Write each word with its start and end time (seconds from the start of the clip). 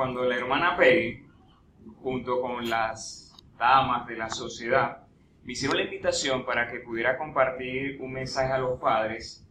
cuando 0.00 0.24
la 0.24 0.34
hermana 0.34 0.78
Peggy, 0.78 1.26
junto 1.96 2.40
con 2.40 2.70
las 2.70 3.34
damas 3.58 4.06
de 4.06 4.16
la 4.16 4.30
sociedad, 4.30 5.06
me 5.44 5.52
hicieron 5.52 5.76
la 5.76 5.84
invitación 5.84 6.46
para 6.46 6.70
que 6.70 6.78
pudiera 6.78 7.18
compartir 7.18 8.00
un 8.00 8.10
mensaje 8.10 8.50
a 8.50 8.56
los 8.56 8.80
padres, 8.80 9.46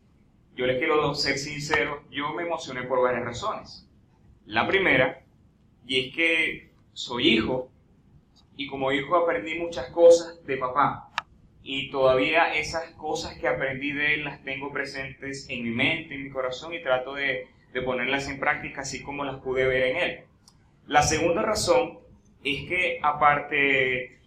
yo 0.55 0.65
les 0.65 0.79
quiero 0.79 1.13
ser 1.13 1.38
sincero, 1.38 2.01
yo 2.09 2.33
me 2.33 2.41
emocioné 2.41 2.81
por 2.81 2.99
varias 2.99 3.25
razones. 3.25 3.88
La 4.47 4.67
primera, 4.67 5.23
y 5.85 6.08
es 6.08 6.15
que 6.15 6.72
soy 6.94 7.28
hijo, 7.28 7.70
y 8.58 8.66
como 8.66 8.92
hijo 8.92 9.18
aprendí 9.18 9.54
muchas 9.54 9.92
cosas 9.92 10.44
de 10.47 10.58
papá, 10.58 11.12
y 11.62 11.92
todavía 11.92 12.56
esas 12.56 12.90
cosas 12.94 13.38
que 13.38 13.47
aprendí 13.47 13.92
de 13.92 14.16
él 14.16 14.24
las 14.24 14.44
tengo 14.44 14.74
presentes 14.74 15.47
en 15.47 15.62
mi 15.62 15.70
mente, 15.70 16.16
en 16.16 16.23
mi 16.23 16.31
corazón, 16.31 16.73
y 16.73 16.81
trato 16.81 17.13
de, 17.13 17.50
ponerlas 17.86 18.27
en 18.27 18.40
práctica 18.40 18.81
así 18.81 19.04
como 19.04 19.23
las 19.23 19.41
pude 19.41 19.68
ver 19.68 19.84
en 19.84 19.98
él. 19.98 20.28
La 20.90 21.03
segunda 21.03 21.44
razón 21.44 21.99
es 22.43 22.67
que 22.67 22.99
aparte 23.03 24.21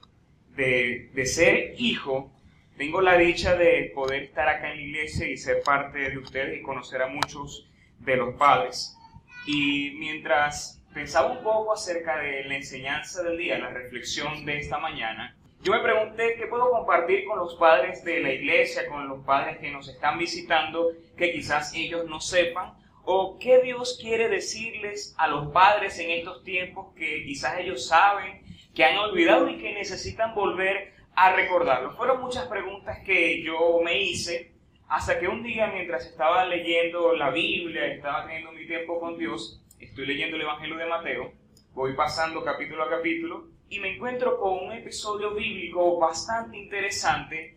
de, 0.55 1.27
ser 1.27 1.75
hijo, 1.77 2.31
tengo 2.77 3.01
la 3.01 3.19
dicha 3.19 3.57
de 3.57 3.91
poder 3.93 4.23
estar 4.23 4.49
acá 4.49 4.71
en 4.71 4.77
la 4.77 4.83
iglesia 4.83 5.27
y 5.27 5.37
ser 5.37 5.61
parte 5.65 5.99
de 5.99 6.19
ustedes 6.19 6.61
y 6.61 6.63
conocer 6.63 7.03
a 7.03 7.09
muchos 7.09 7.69
de 7.99 8.17
los 8.17 8.37
padres. 8.37 8.97
Y 9.45 9.97
mientras 9.99 10.81
pensaba 10.95 11.33
un 11.33 11.43
poco 11.43 11.73
acerca 11.73 12.19
de 12.19 12.45
la 12.45 12.55
enseñanza 12.55 13.25
del 13.25 13.39
día, 13.39 13.59
la 13.59 13.71
reflexión 13.71 14.47
de 14.47 14.59
esta 14.59 14.79
mañana, 14.79 15.35
yo 15.65 15.73
me 15.73 15.81
pregunté 15.81 16.37
qué 16.39 16.47
puedo 16.47 16.71
compartir 16.71 17.25
con 17.25 17.41
los 17.41 17.57
padres 17.57 18.05
de 18.05 18.21
la 18.21 18.33
iglesia, 18.33 18.87
con 18.87 19.09
los 19.09 19.25
padres 19.25 19.59
que 19.59 19.73
nos 19.73 19.89
están 19.89 20.17
visitando, 20.17 20.93
que 21.17 21.33
quizás 21.33 21.75
ellos 21.75 22.09
no 22.09 22.21
sepan, 22.21 22.75
o 23.05 23.39
qué 23.39 23.61
Dios 23.63 23.99
quiere 24.01 24.29
decirles 24.29 25.15
a 25.19 25.29
los 25.29 25.53
padres 25.53 25.99
en 25.99 26.11
estos 26.11 26.45
tiempos 26.45 26.95
que 26.95 27.25
quizás 27.25 27.59
ellos 27.59 27.87
saben, 27.87 28.43
que 28.75 28.85
han 28.85 28.99
olvidado 28.99 29.49
y 29.49 29.59
que 29.59 29.75
necesitan 29.75 30.35
volver 30.35 30.95
a 31.15 31.35
recordarlo. 31.35 31.93
Fueron 31.93 32.21
muchas 32.21 32.47
preguntas 32.47 32.99
que 33.05 33.43
yo 33.43 33.81
me 33.85 34.01
hice 34.01 34.53
hasta 34.89 35.19
que 35.19 35.29
un 35.29 35.43
día 35.43 35.69
mientras 35.69 36.07
estaba 36.07 36.45
leyendo 36.45 37.15
la 37.15 37.31
Biblia, 37.31 37.87
estaba 37.87 38.27
teniendo 38.27 38.53
mi 38.53 38.67
tiempo 38.67 39.01
con 39.01 39.19
Dios, 39.19 39.63
estoy 39.79 40.07
leyendo 40.07 40.37
el 40.37 40.43
Evangelio 40.43 40.77
de 40.77 40.87
Mateo, 40.87 41.33
voy 41.73 41.95
pasando 41.95 42.45
capítulo 42.45 42.85
a 42.85 42.91
capítulo 42.91 43.49
y 43.69 43.81
me 43.81 43.95
encuentro 43.95 44.39
con 44.39 44.67
un 44.67 44.73
episodio 44.73 45.35
bíblico 45.35 45.99
bastante 45.99 46.59
interesante 46.59 47.57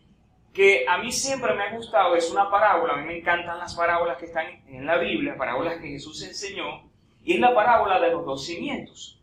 que 0.55 0.85
a 0.87 0.97
mí 0.99 1.11
siempre 1.11 1.53
me 1.53 1.63
ha 1.63 1.75
gustado, 1.75 2.15
es 2.15 2.31
una 2.31 2.49
parábola, 2.49 2.93
a 2.93 2.97
mí 2.97 3.05
me 3.05 3.17
encantan 3.17 3.59
las 3.59 3.75
parábolas 3.75 4.17
que 4.17 4.27
están 4.27 4.45
en 4.67 4.85
la 4.85 4.97
Biblia, 4.97 5.35
parábolas 5.37 5.79
que 5.81 5.89
Jesús 5.89 6.23
enseñó, 6.23 6.89
y 7.25 7.33
es 7.33 7.39
la 7.41 7.53
parábola 7.53 7.99
de 7.99 8.11
los 8.11 8.25
dos 8.25 8.45
cimientos. 8.45 9.21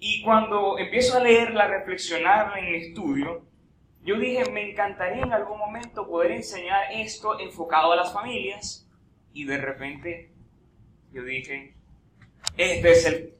Y 0.00 0.20
cuando 0.22 0.76
empiezo 0.76 1.16
a 1.16 1.20
leerla, 1.20 1.64
a 1.64 1.68
reflexionarla 1.68 2.58
en 2.58 2.72
mi 2.72 2.78
estudio, 2.78 3.46
yo 4.02 4.18
dije, 4.18 4.50
me 4.50 4.72
encantaría 4.72 5.22
en 5.22 5.32
algún 5.32 5.58
momento 5.58 6.08
poder 6.08 6.32
enseñar 6.32 6.92
esto 6.92 7.38
enfocado 7.38 7.92
a 7.92 7.96
las 7.96 8.12
familias, 8.12 8.90
y 9.32 9.44
de 9.44 9.58
repente 9.58 10.32
yo 11.12 11.22
dije, 11.22 11.76
este 12.56 12.90
es 12.90 13.06
el, 13.06 13.34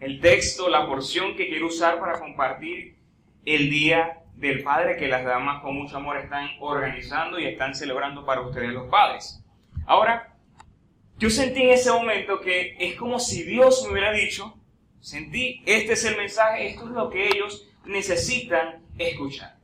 el 0.00 0.20
texto, 0.20 0.68
la 0.68 0.86
porción 0.86 1.34
que 1.34 1.48
quiero 1.48 1.68
usar 1.68 1.98
para 1.98 2.18
compartir 2.18 2.98
el 3.46 3.70
Día 3.70 4.17
del 4.38 4.62
Padre 4.62 4.96
que 4.96 5.08
las 5.08 5.24
damas 5.24 5.62
con 5.62 5.74
mucho 5.74 5.96
amor 5.96 6.16
están 6.16 6.48
organizando 6.60 7.40
y 7.40 7.46
están 7.46 7.74
celebrando 7.74 8.24
para 8.24 8.42
ustedes 8.42 8.72
los 8.72 8.88
padres. 8.88 9.42
Ahora, 9.84 10.32
yo 11.18 11.28
sentí 11.28 11.62
en 11.62 11.70
ese 11.70 11.90
momento 11.90 12.40
que 12.40 12.76
es 12.78 12.94
como 12.94 13.18
si 13.18 13.42
Dios 13.42 13.82
me 13.84 13.92
hubiera 13.92 14.12
dicho, 14.12 14.56
sentí, 15.00 15.60
este 15.66 15.94
es 15.94 16.04
el 16.04 16.16
mensaje, 16.16 16.68
esto 16.68 16.84
es 16.84 16.90
lo 16.92 17.10
que 17.10 17.26
ellos 17.26 17.68
necesitan 17.84 18.84
escuchar. 18.96 19.56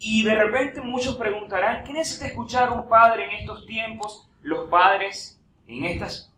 Y 0.00 0.24
de 0.24 0.34
repente 0.34 0.80
muchos 0.80 1.16
preguntarán, 1.16 1.84
¿qué 1.84 1.92
necesita 1.92 2.26
escuchar 2.26 2.72
un 2.72 2.88
padre 2.88 3.26
en 3.26 3.30
estos 3.32 3.64
tiempos? 3.66 4.28
Los 4.42 4.68
padres 4.68 5.40
en 5.68 5.84
estas 5.84 6.32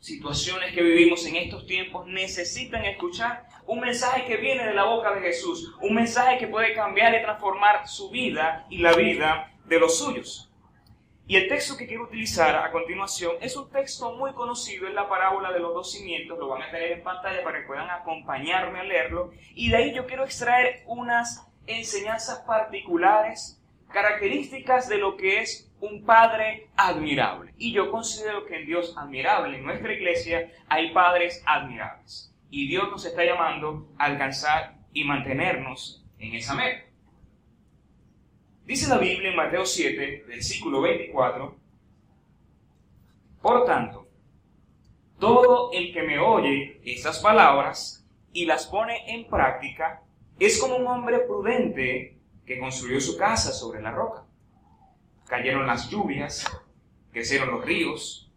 situaciones 0.00 0.74
que 0.74 0.82
vivimos 0.82 1.24
en 1.26 1.36
estos 1.36 1.66
tiempos 1.66 2.04
necesitan 2.08 2.84
escuchar 2.84 3.46
un 3.66 3.80
mensaje 3.80 4.24
que 4.24 4.36
viene 4.36 4.66
de 4.66 4.74
la 4.74 4.84
boca 4.84 5.12
de 5.14 5.20
Jesús, 5.20 5.74
un 5.80 5.94
mensaje 5.94 6.38
que 6.38 6.46
puede 6.46 6.74
cambiar 6.74 7.14
y 7.14 7.22
transformar 7.22 7.86
su 7.86 8.10
vida 8.10 8.66
y 8.68 8.78
la 8.78 8.92
vida 8.92 9.52
de 9.64 9.78
los 9.78 9.98
suyos. 9.98 10.48
Y 11.26 11.36
el 11.36 11.48
texto 11.48 11.76
que 11.76 11.86
quiero 11.86 12.04
utilizar 12.04 12.56
a 12.56 12.72
continuación 12.72 13.36
es 13.40 13.56
un 13.56 13.70
texto 13.70 14.12
muy 14.16 14.32
conocido, 14.32 14.88
en 14.88 14.94
la 14.94 15.08
parábola 15.08 15.52
de 15.52 15.60
los 15.60 15.72
dos 15.72 15.92
cimientos, 15.92 16.38
lo 16.38 16.48
van 16.48 16.62
a 16.62 16.70
tener 16.70 16.92
en 16.92 17.02
pantalla 17.02 17.42
para 17.44 17.60
que 17.60 17.66
puedan 17.66 17.88
acompañarme 17.88 18.80
a 18.80 18.84
leerlo, 18.84 19.30
y 19.54 19.70
de 19.70 19.76
ahí 19.76 19.94
yo 19.94 20.06
quiero 20.06 20.24
extraer 20.24 20.82
unas 20.86 21.48
enseñanzas 21.66 22.40
particulares, 22.40 23.62
características 23.92 24.88
de 24.88 24.98
lo 24.98 25.16
que 25.16 25.40
es 25.40 25.70
un 25.80 26.04
Padre 26.04 26.68
admirable. 26.76 27.52
Y 27.56 27.72
yo 27.72 27.90
considero 27.90 28.44
que 28.46 28.56
en 28.56 28.66
Dios 28.66 28.96
admirable, 28.96 29.58
en 29.58 29.64
nuestra 29.64 29.92
iglesia, 29.92 30.50
hay 30.68 30.92
padres 30.92 31.42
admirables. 31.46 32.31
Y 32.52 32.68
Dios 32.68 32.88
nos 32.88 33.04
está 33.04 33.24
llamando 33.24 33.88
a 33.98 34.04
alcanzar 34.04 34.78
y 34.92 35.02
mantenernos 35.02 36.04
en 36.20 36.34
esa 36.34 36.54
meta. 36.54 36.84
Dice 38.64 38.88
la 38.88 38.98
Biblia 38.98 39.30
en 39.30 39.36
Mateo 39.36 39.66
7, 39.66 40.26
versículo 40.28 40.80
24, 40.82 41.56
Por 43.40 43.64
tanto, 43.64 44.06
todo 45.18 45.72
el 45.72 45.92
que 45.92 46.02
me 46.04 46.20
oye 46.20 46.80
estas 46.84 47.18
palabras 47.18 48.06
y 48.32 48.44
las 48.44 48.66
pone 48.66 49.12
en 49.12 49.26
práctica 49.26 50.04
es 50.38 50.60
como 50.60 50.76
un 50.76 50.86
hombre 50.86 51.18
prudente 51.18 52.18
que 52.46 52.60
construyó 52.60 53.00
su 53.00 53.16
casa 53.16 53.50
sobre 53.50 53.82
la 53.82 53.90
roca 53.90 54.26
cayeron 55.32 55.66
las 55.66 55.88
lluvias, 55.88 56.44
crecieron 57.10 57.52
los 57.52 57.64
ríos, 57.64 58.30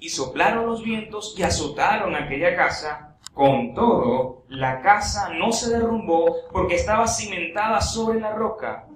y 0.00 0.08
soplaron 0.08 0.66
los 0.66 0.82
vientos 0.82 1.36
y 1.38 1.44
azotaron 1.44 2.16
aquella 2.16 2.56
casa. 2.56 3.09
Con 3.34 3.74
todo, 3.74 4.44
la 4.48 4.80
casa 4.80 5.32
no 5.34 5.52
se 5.52 5.70
derrumbó 5.70 6.48
porque 6.52 6.74
estaba 6.74 7.06
cimentada 7.06 7.80
sobre 7.80 8.20
la 8.20 8.34
roca. 8.34 8.86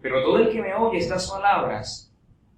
Pero 0.00 0.22
todo 0.22 0.38
el 0.38 0.50
que 0.50 0.62
me 0.62 0.74
oye 0.74 0.98
estas 0.98 1.30
palabras 1.30 2.12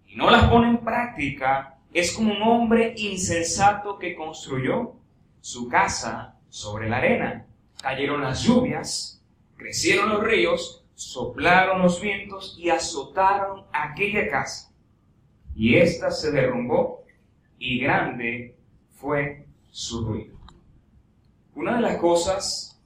y 0.06 0.16
no 0.16 0.30
las 0.30 0.48
pone 0.48 0.68
en 0.68 0.78
práctica 0.78 1.78
es 1.92 2.12
como 2.12 2.32
un 2.32 2.42
hombre 2.42 2.94
insensato 2.96 3.98
que 3.98 4.14
construyó 4.14 4.94
su 5.40 5.68
casa 5.68 6.36
sobre 6.48 6.88
la 6.88 6.98
arena. 6.98 7.46
Cayeron 7.82 8.22
las 8.22 8.42
lluvias, 8.42 9.22
crecieron 9.56 10.08
los 10.08 10.22
ríos 10.22 10.84
soplaron 10.94 11.82
los 11.82 12.00
vientos 12.00 12.56
y 12.58 12.70
azotaron 12.70 13.64
aquella 13.72 14.28
casa. 14.30 14.72
Y 15.54 15.76
ésta 15.76 16.10
se 16.10 16.30
derrumbó 16.30 17.04
y 17.58 17.80
grande 17.80 18.56
fue 18.96 19.46
su 19.70 20.04
ruido. 20.04 20.34
Una 21.54 21.76
de 21.76 21.82
las 21.82 21.96
cosas 21.98 22.82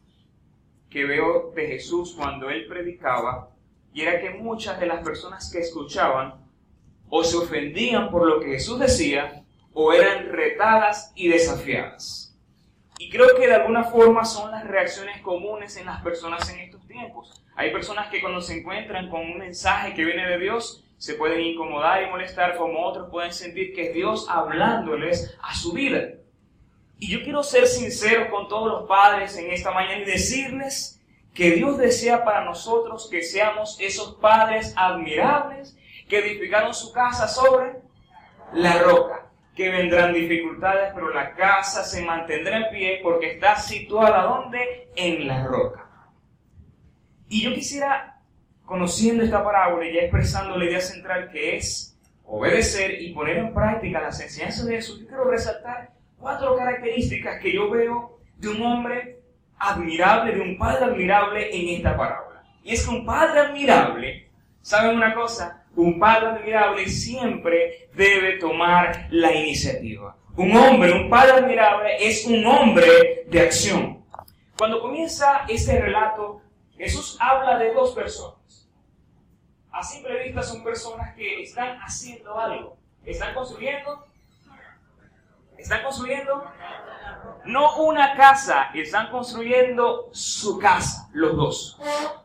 que 0.91 1.05
veo 1.05 1.53
de 1.55 1.67
Jesús 1.67 2.15
cuando 2.17 2.51
él 2.51 2.67
predicaba, 2.67 3.51
y 3.93 4.03
era 4.03 4.21
que 4.21 4.31
muchas 4.31 4.79
de 4.79 4.87
las 4.87 5.03
personas 5.03 5.51
que 5.51 5.61
escuchaban 5.61 6.35
o 7.09 7.25
se 7.25 7.37
ofendían 7.37 8.11
por 8.11 8.27
lo 8.27 8.41
que 8.41 8.49
Jesús 8.49 8.79
decía, 8.79 9.43
o 9.73 9.93
eran 9.93 10.31
retadas 10.31 11.13
y 11.15 11.29
desafiadas. 11.29 12.37
Y 12.99 13.11
creo 13.11 13.37
que 13.37 13.47
de 13.47 13.55
alguna 13.55 13.85
forma 13.85 14.25
son 14.25 14.51
las 14.51 14.67
reacciones 14.67 15.23
comunes 15.23 15.77
en 15.77 15.87
las 15.87 16.03
personas 16.03 16.53
en 16.53 16.59
estos 16.59 16.87
tiempos. 16.87 17.43
Hay 17.55 17.71
personas 17.71 18.09
que 18.11 18.21
cuando 18.21 18.41
se 18.41 18.59
encuentran 18.59 19.09
con 19.09 19.21
un 19.21 19.39
mensaje 19.39 19.95
que 19.95 20.05
viene 20.05 20.29
de 20.29 20.39
Dios, 20.39 20.85
se 20.97 21.15
pueden 21.15 21.41
incomodar 21.41 22.03
y 22.03 22.11
molestar, 22.11 22.57
como 22.57 22.85
otros 22.85 23.09
pueden 23.11 23.33
sentir 23.33 23.73
que 23.73 23.89
es 23.89 23.95
Dios 23.95 24.27
hablándoles 24.29 25.37
a 25.41 25.55
su 25.55 25.73
vida. 25.73 26.09
Y 26.99 27.11
yo 27.11 27.23
quiero 27.23 27.43
ser 27.43 27.67
sincero 27.67 28.29
con 28.31 28.49
todos 28.49 28.69
los 28.69 28.89
padres 28.89 29.37
en 29.37 29.51
esta 29.51 29.71
mañana 29.71 30.03
y 30.03 30.05
decirles 30.05 31.01
que 31.33 31.53
Dios 31.53 31.79
desea 31.79 32.25
para 32.25 32.45
nosotros 32.45 33.09
que 33.09 33.23
seamos 33.23 33.79
esos 33.81 34.17
padres 34.17 34.75
admirables 34.77 35.77
que 36.09 36.19
edificaron 36.19 36.75
su 36.75 36.93
casa 36.93 37.29
sobre 37.29 37.77
la 38.53 38.83
roca. 38.83 39.27
Que 39.55 39.71
vendrán 39.71 40.13
dificultades, 40.13 40.93
pero 40.95 41.13
la 41.13 41.35
casa 41.35 41.85
se 41.85 42.03
mantendrá 42.03 42.59
en 42.59 42.71
pie 42.71 43.01
porque 43.03 43.33
está 43.33 43.57
situada 43.57 44.23
donde? 44.23 44.91
En 44.97 45.27
la 45.27 45.45
roca. 45.45 45.87
Y 47.29 47.43
yo 47.43 47.55
quisiera, 47.55 48.21
conociendo 48.65 49.23
esta 49.23 49.45
parábola 49.45 49.87
y 49.87 49.95
ya 49.95 50.03
expresando 50.03 50.57
la 50.57 50.65
idea 50.65 50.81
central 50.81 51.31
que 51.31 51.57
es 51.57 51.97
obedecer 52.25 53.01
y 53.01 53.13
poner 53.13 53.39
en 53.39 53.55
práctica 53.55 54.01
las 54.01 54.21
enseñanzas 54.21 54.67
de 54.67 54.77
Jesús, 54.77 55.01
yo 55.01 55.07
quiero 55.07 55.25
resaltar 55.25 55.98
cuatro 56.19 56.57
características 56.57 57.41
que 57.41 57.53
yo 57.53 57.71
veo 57.71 58.19
de 58.37 58.49
un 58.49 58.63
hombre 58.63 59.21
admirable, 59.59 60.35
de 60.35 60.41
un 60.41 60.59
padre 60.59 60.85
admirable 60.87 61.49
en 61.53 61.77
esta 61.77 61.97
parábola. 61.97 62.43
Y 62.63 62.73
es 62.73 62.87
que 62.87 62.91
un 62.91 63.05
padre 63.05 63.41
admirable, 63.41 64.31
¿saben 64.61 64.97
una 64.97 65.15
cosa? 65.15 65.65
Un 65.75 65.99
padre 65.99 66.29
admirable 66.29 66.89
siempre 66.89 67.89
debe 67.95 68.39
tomar 68.39 69.07
la 69.11 69.33
iniciativa. 69.33 70.17
un 70.37 70.57
hombre, 70.57 70.93
un 70.93 71.11
padre 71.11 71.33
admirable, 71.33 71.97
es 71.99 72.25
un 72.27 72.47
hombre 72.47 73.25
de 73.27 73.41
acción. 73.41 74.05
Cuando 74.57 74.81
comienza 74.81 75.45
ese 75.49 75.81
relato, 75.81 76.43
Jesús 76.77 77.17
habla 77.21 77.59
de 77.59 77.73
dos 77.73 77.93
personas. 77.93 78.69
A 79.73 79.83
simple 79.83 80.25
vista 80.25 80.43
son 80.43 80.63
personas 80.63 81.15
que 81.15 81.43
están 81.43 81.79
haciendo 81.81 82.39
algo. 82.39 82.77
¿Están 83.05 83.35
construyendo? 83.35 84.05
¿Están 85.59 85.83
construyendo? 85.83 86.45
No 87.45 87.77
una 87.77 88.15
casa, 88.15 88.71
están 88.75 89.11
construyendo 89.11 90.09
su 90.13 90.59
casa, 90.59 91.09
los 91.13 91.37
dos. 91.37 91.81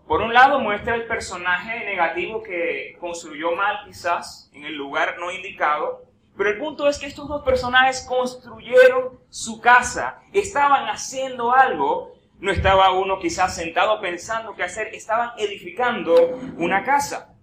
Por 0.07 0.21
un 0.21 0.33
lado 0.33 0.59
muestra 0.59 0.95
el 0.95 1.07
personaje 1.07 1.83
negativo 1.85 2.43
que 2.43 2.95
construyó 2.99 3.55
mal 3.55 3.85
quizás 3.85 4.49
en 4.53 4.65
el 4.65 4.75
lugar 4.75 5.15
no 5.19 5.31
indicado, 5.31 6.03
pero 6.37 6.49
el 6.49 6.57
punto 6.57 6.87
es 6.87 6.99
que 6.99 7.05
estos 7.05 7.27
dos 7.27 7.43
personajes 7.43 8.05
construyeron 8.07 9.19
su 9.29 9.61
casa, 9.61 10.21
estaban 10.31 10.87
haciendo 10.87 11.53
algo, 11.53 12.13
no 12.39 12.51
estaba 12.51 12.91
uno 12.91 13.19
quizás 13.19 13.55
sentado 13.55 14.01
pensando 14.01 14.55
qué 14.55 14.63
hacer, 14.63 14.87
estaban 14.93 15.31
edificando 15.37 16.39
una 16.57 16.83
casa, 16.83 17.35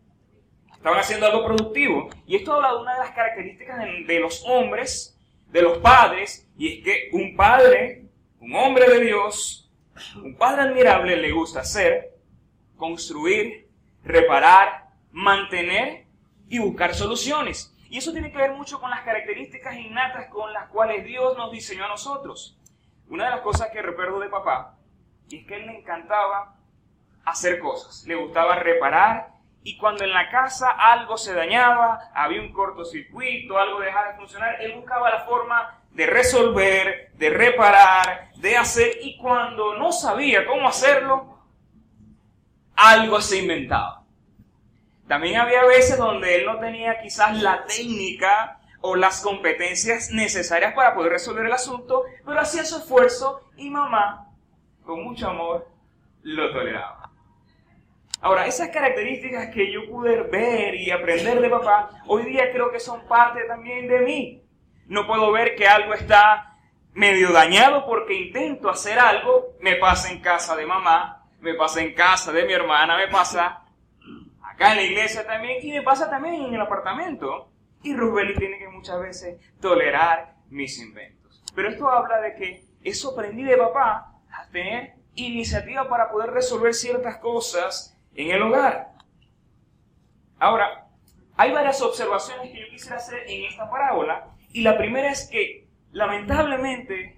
estaban 0.74 0.98
haciendo 0.98 1.26
algo 1.26 1.44
productivo. 1.44 2.10
Y 2.26 2.36
esto 2.36 2.54
habla 2.54 2.72
de 2.72 2.78
una 2.78 2.94
de 2.94 3.00
las 3.00 3.10
características 3.12 3.78
de, 4.06 4.20
los 4.20 4.44
hombres, 4.46 5.16
de 5.50 5.62
los 5.62 5.78
padres, 5.78 6.48
y 6.56 6.78
es 6.78 6.84
que 6.84 7.10
un 7.12 7.36
padre, 7.36 8.04
un 8.40 8.54
hombre 8.54 8.88
de 8.88 9.00
Dios, 9.00 9.70
un 10.16 10.36
padre 10.36 10.62
admirable 10.62 11.16
le 11.16 11.32
gusta 11.32 11.60
hacer, 11.60 12.16
construir, 12.76 13.68
reparar, 14.04 14.88
mantener 15.12 16.06
y 16.48 16.58
buscar 16.58 16.94
soluciones. 16.94 17.74
Y 17.88 17.98
eso 17.98 18.12
tiene 18.12 18.30
que 18.30 18.38
ver 18.38 18.52
mucho 18.52 18.80
con 18.80 18.90
las 18.90 19.02
características 19.02 19.76
innatas 19.76 20.28
con 20.28 20.52
las 20.52 20.68
cuales 20.68 21.04
Dios 21.04 21.36
nos 21.36 21.50
diseñó 21.50 21.84
a 21.84 21.88
nosotros. 21.88 22.56
Una 23.08 23.24
de 23.24 23.30
las 23.30 23.40
cosas 23.40 23.70
que 23.72 23.82
recuerdo 23.82 24.20
de 24.20 24.28
papá 24.28 24.78
es 25.30 25.44
que 25.44 25.56
él 25.56 25.66
le 25.66 25.78
encantaba 25.78 26.56
hacer 27.24 27.58
cosas, 27.58 28.04
le 28.06 28.14
gustaba 28.14 28.56
reparar 28.56 29.39
y 29.62 29.76
cuando 29.76 30.04
en 30.04 30.12
la 30.12 30.30
casa 30.30 30.70
algo 30.70 31.18
se 31.18 31.34
dañaba, 31.34 32.10
había 32.14 32.40
un 32.40 32.52
cortocircuito, 32.52 33.58
algo 33.58 33.80
dejaba 33.80 34.12
de 34.12 34.16
funcionar, 34.16 34.60
él 34.60 34.72
buscaba 34.76 35.10
la 35.10 35.20
forma 35.24 35.80
de 35.92 36.06
resolver, 36.06 37.10
de 37.14 37.30
reparar, 37.30 38.30
de 38.36 38.56
hacer 38.56 38.92
y 39.02 39.18
cuando 39.18 39.74
no 39.74 39.92
sabía 39.92 40.46
cómo 40.46 40.68
hacerlo, 40.68 41.38
algo 42.74 43.20
se 43.20 43.38
inventaba. 43.38 44.04
También 45.06 45.40
había 45.40 45.64
veces 45.64 45.98
donde 45.98 46.36
él 46.36 46.46
no 46.46 46.58
tenía 46.58 47.00
quizás 47.00 47.42
la 47.42 47.64
técnica 47.64 48.60
o 48.80 48.96
las 48.96 49.20
competencias 49.20 50.10
necesarias 50.10 50.72
para 50.72 50.94
poder 50.94 51.12
resolver 51.12 51.44
el 51.44 51.52
asunto, 51.52 52.04
pero 52.24 52.40
hacía 52.40 52.64
su 52.64 52.78
esfuerzo 52.78 53.50
y 53.56 53.68
mamá, 53.68 54.28
con 54.84 55.02
mucho 55.02 55.28
amor, 55.28 55.68
lo 56.22 56.50
toleraba. 56.52 56.99
Ahora, 58.22 58.46
esas 58.46 58.68
características 58.68 59.48
que 59.48 59.72
yo 59.72 59.88
pude 59.88 60.22
ver 60.24 60.74
y 60.74 60.90
aprender 60.90 61.40
de 61.40 61.48
papá, 61.48 62.02
hoy 62.06 62.24
día 62.24 62.52
creo 62.52 62.70
que 62.70 62.78
son 62.78 63.06
parte 63.08 63.44
también 63.44 63.88
de 63.88 64.00
mí. 64.00 64.42
No 64.86 65.06
puedo 65.06 65.32
ver 65.32 65.54
que 65.54 65.66
algo 65.66 65.94
está 65.94 66.58
medio 66.92 67.32
dañado 67.32 67.86
porque 67.86 68.14
intento 68.14 68.68
hacer 68.68 68.98
algo, 68.98 69.54
me 69.60 69.76
pasa 69.76 70.12
en 70.12 70.20
casa 70.20 70.54
de 70.54 70.66
mamá, 70.66 71.24
me 71.40 71.54
pasa 71.54 71.80
en 71.80 71.94
casa 71.94 72.30
de 72.30 72.44
mi 72.44 72.52
hermana, 72.52 72.98
me 72.98 73.08
pasa 73.08 73.64
acá 74.42 74.72
en 74.72 74.76
la 74.76 74.82
iglesia 74.82 75.26
también, 75.26 75.58
y 75.62 75.70
me 75.72 75.82
pasa 75.82 76.10
también 76.10 76.34
en 76.34 76.54
el 76.54 76.60
apartamento. 76.60 77.48
Y 77.82 77.96
Rubeli 77.96 78.34
tiene 78.34 78.58
que 78.58 78.68
muchas 78.68 79.00
veces 79.00 79.40
tolerar 79.62 80.34
mis 80.50 80.78
inventos. 80.78 81.42
Pero 81.54 81.70
esto 81.70 81.88
habla 81.88 82.20
de 82.20 82.34
que 82.34 82.64
eso 82.82 83.12
aprendí 83.12 83.44
de 83.44 83.56
papá 83.56 84.12
a 84.30 84.46
tener 84.52 84.94
iniciativa 85.14 85.88
para 85.88 86.10
poder 86.10 86.32
resolver 86.32 86.74
ciertas 86.74 87.16
cosas 87.16 87.96
en 88.14 88.30
el 88.30 88.42
hogar. 88.42 88.92
Ahora, 90.38 90.86
hay 91.36 91.52
varias 91.52 91.80
observaciones 91.82 92.50
que 92.50 92.60
yo 92.60 92.68
quisiera 92.68 92.96
hacer 92.96 93.24
en 93.26 93.44
esta 93.44 93.70
parábola. 93.70 94.26
Y 94.52 94.62
la 94.62 94.76
primera 94.76 95.10
es 95.10 95.28
que, 95.30 95.66
lamentablemente, 95.92 97.16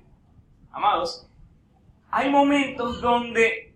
amados, 0.71 1.29
hay 2.11 2.31
momentos 2.31 3.01
donde 3.01 3.75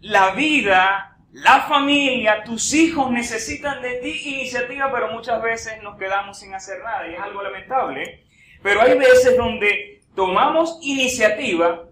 la 0.00 0.30
vida 0.32 1.08
la 1.32 1.60
familia, 1.62 2.42
tus 2.42 2.72
hijos 2.72 3.10
necesitan 3.10 3.82
de 3.82 3.94
ti 3.96 4.36
iniciativa, 4.36 4.90
pero 4.90 5.12
muchas 5.12 5.42
veces 5.42 5.82
nos 5.82 5.98
quedamos 5.98 6.38
sin 6.38 6.54
hacer 6.54 6.82
nada 6.82 7.06
y 7.06 7.14
es 7.14 7.20
algo 7.20 7.42
lamentable. 7.42 8.24
Pero 8.62 8.80
hay 8.80 8.96
veces 8.96 9.36
donde 9.36 10.02
tomamos 10.14 10.78
iniciativa 10.80 11.84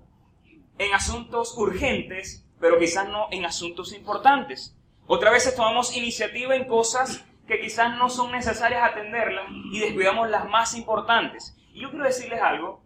en 0.79 0.94
asuntos 0.94 1.56
urgentes, 1.56 2.45
pero 2.61 2.79
quizás 2.79 3.08
no 3.08 3.29
en 3.31 3.44
asuntos 3.44 3.93
importantes. 3.93 4.76
Otras 5.06 5.32
veces 5.32 5.55
tomamos 5.55 5.97
iniciativa 5.97 6.56
en 6.56 6.67
cosas 6.67 7.25
que 7.47 7.61
quizás 7.61 7.97
no 7.97 8.08
son 8.08 8.32
necesarias 8.32 8.82
atenderlas 8.82 9.47
y 9.73 9.79
descuidamos 9.79 10.29
las 10.31 10.49
más 10.49 10.76
importantes. 10.76 11.56
Y 11.73 11.81
yo 11.81 11.91
quiero 11.91 12.05
decirles 12.05 12.43
algo, 12.43 12.82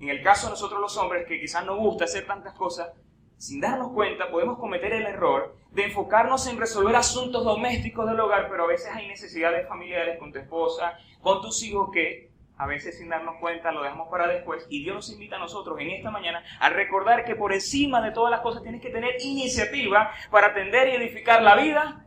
en 0.00 0.08
el 0.08 0.22
caso 0.22 0.46
de 0.46 0.52
nosotros 0.52 0.80
los 0.80 0.96
hombres, 0.96 1.26
que 1.28 1.40
quizás 1.40 1.64
nos 1.64 1.78
gusta 1.78 2.04
hacer 2.04 2.26
tantas 2.26 2.54
cosas, 2.54 2.88
sin 3.36 3.60
darnos 3.60 3.92
cuenta, 3.92 4.30
podemos 4.30 4.58
cometer 4.58 4.92
el 4.92 5.06
error 5.06 5.56
de 5.70 5.84
enfocarnos 5.84 6.46
en 6.46 6.58
resolver 6.58 6.96
asuntos 6.96 7.44
domésticos 7.44 8.06
del 8.06 8.18
hogar, 8.18 8.48
pero 8.50 8.64
a 8.64 8.66
veces 8.66 8.90
hay 8.92 9.06
necesidades 9.08 9.68
familiares 9.68 10.18
con 10.18 10.32
tu 10.32 10.38
esposa, 10.38 10.98
con 11.22 11.40
tus 11.40 11.62
hijos 11.62 11.90
que 11.92 12.29
a 12.60 12.66
veces 12.66 12.98
sin 12.98 13.08
darnos 13.08 13.36
cuenta 13.40 13.72
lo 13.72 13.82
dejamos 13.82 14.08
para 14.10 14.26
después 14.26 14.66
y 14.68 14.84
Dios 14.84 14.94
nos 14.94 15.10
invita 15.10 15.36
a 15.36 15.38
nosotros 15.38 15.80
en 15.80 15.88
esta 15.92 16.10
mañana 16.10 16.44
a 16.60 16.68
recordar 16.68 17.24
que 17.24 17.34
por 17.34 17.54
encima 17.54 18.02
de 18.02 18.10
todas 18.10 18.30
las 18.30 18.40
cosas 18.40 18.62
tienes 18.62 18.82
que 18.82 18.90
tener 18.90 19.14
iniciativa 19.20 20.10
para 20.30 20.48
atender 20.48 20.88
y 20.88 20.96
edificar 20.96 21.40
la 21.40 21.56
vida 21.56 22.04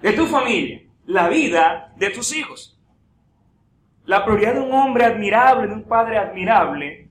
de 0.00 0.12
tu 0.12 0.26
familia, 0.26 0.82
la 1.04 1.28
vida 1.28 1.92
de 1.96 2.10
tus 2.10 2.32
hijos. 2.32 2.78
La 4.04 4.24
prioridad 4.24 4.54
de 4.54 4.60
un 4.60 4.72
hombre 4.72 5.04
admirable, 5.04 5.66
de 5.66 5.74
un 5.74 5.82
padre 5.82 6.16
admirable, 6.16 7.08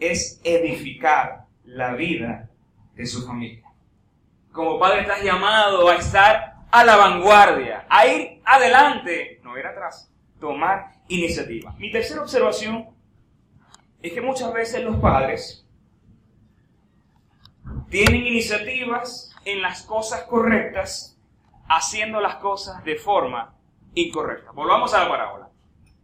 es 0.00 0.40
edificar 0.44 1.44
la 1.64 1.92
vida 1.92 2.48
de 2.94 3.04
su 3.04 3.26
familia. 3.26 3.64
Como 4.50 4.78
padre 4.78 5.02
estás 5.02 5.22
llamado 5.22 5.90
a 5.90 5.96
estar 5.96 6.54
a 6.70 6.84
la 6.84 6.96
vanguardia, 6.96 7.84
a 7.90 8.06
ir 8.06 8.40
adelante, 8.46 9.40
no 9.44 9.58
ir 9.58 9.66
atrás, 9.66 10.10
tomar 10.40 10.95
iniciativa. 11.08 11.74
Mi 11.78 11.90
tercera 11.90 12.22
observación 12.22 12.88
es 14.02 14.12
que 14.12 14.20
muchas 14.20 14.52
veces 14.52 14.84
los 14.84 14.96
padres 14.96 15.66
tienen 17.88 18.26
iniciativas 18.26 19.34
en 19.44 19.62
las 19.62 19.82
cosas 19.82 20.24
correctas, 20.24 21.18
haciendo 21.68 22.20
las 22.20 22.36
cosas 22.36 22.84
de 22.84 22.96
forma 22.96 23.54
incorrecta. 23.94 24.50
Volvamos 24.52 24.92
a 24.94 25.04
la 25.04 25.08
parábola. 25.08 25.48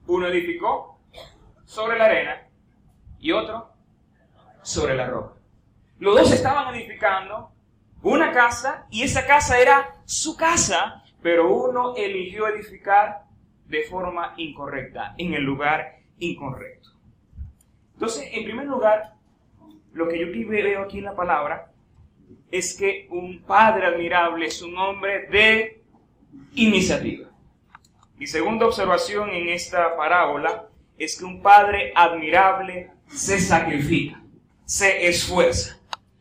Uno 0.07 0.27
edificó 0.27 0.99
sobre 1.65 1.99
la 1.99 2.07
arena 2.07 2.49
y 3.19 3.33
otro 3.33 3.73
sobre 4.63 4.97
la 4.97 5.07
roca. 5.07 5.35
Los 5.99 6.17
dos 6.17 6.33
estaban 6.33 6.75
edificando 6.75 7.53
una 8.03 8.33
casa 8.33 8.87
y 8.91 9.03
esa 9.03 9.27
casa 9.27 9.61
era 9.61 9.97
su 10.05 10.37
casa, 10.37 11.05
pero 11.23 11.55
uno 11.55 11.95
eligió 11.97 12.49
edificar 12.49 13.25
de 13.73 13.85
forma 13.85 14.35
incorrecta, 14.37 15.15
en 15.17 15.33
el 15.33 15.43
lugar 15.43 16.01
incorrecto. 16.19 16.91
Entonces, 17.95 18.29
en 18.31 18.45
primer 18.45 18.67
lugar, 18.67 19.15
lo 19.95 20.07
que 20.09 20.19
yo 20.19 20.27
veo 20.51 20.83
aquí 20.83 20.99
en 20.99 21.05
la 21.05 21.17
palabra 21.17 21.73
es 22.51 22.77
que 22.77 23.07
un 23.09 23.41
padre 23.43 23.87
admirable 23.87 24.45
es 24.45 24.61
un 24.61 24.77
hombre 24.77 25.27
de 25.29 25.83
iniciativa. 26.55 27.31
Mi 28.19 28.27
segunda 28.27 28.67
observación 28.67 29.31
en 29.31 29.49
esta 29.49 29.97
parábola 29.97 30.67
es 30.99 31.19
que 31.19 31.25
un 31.25 31.41
padre 31.41 31.95
admirable 31.97 32.91
se 33.07 33.41
sacrifica, 33.41 34.21
se 34.67 35.09
esfuerza. 35.09 35.81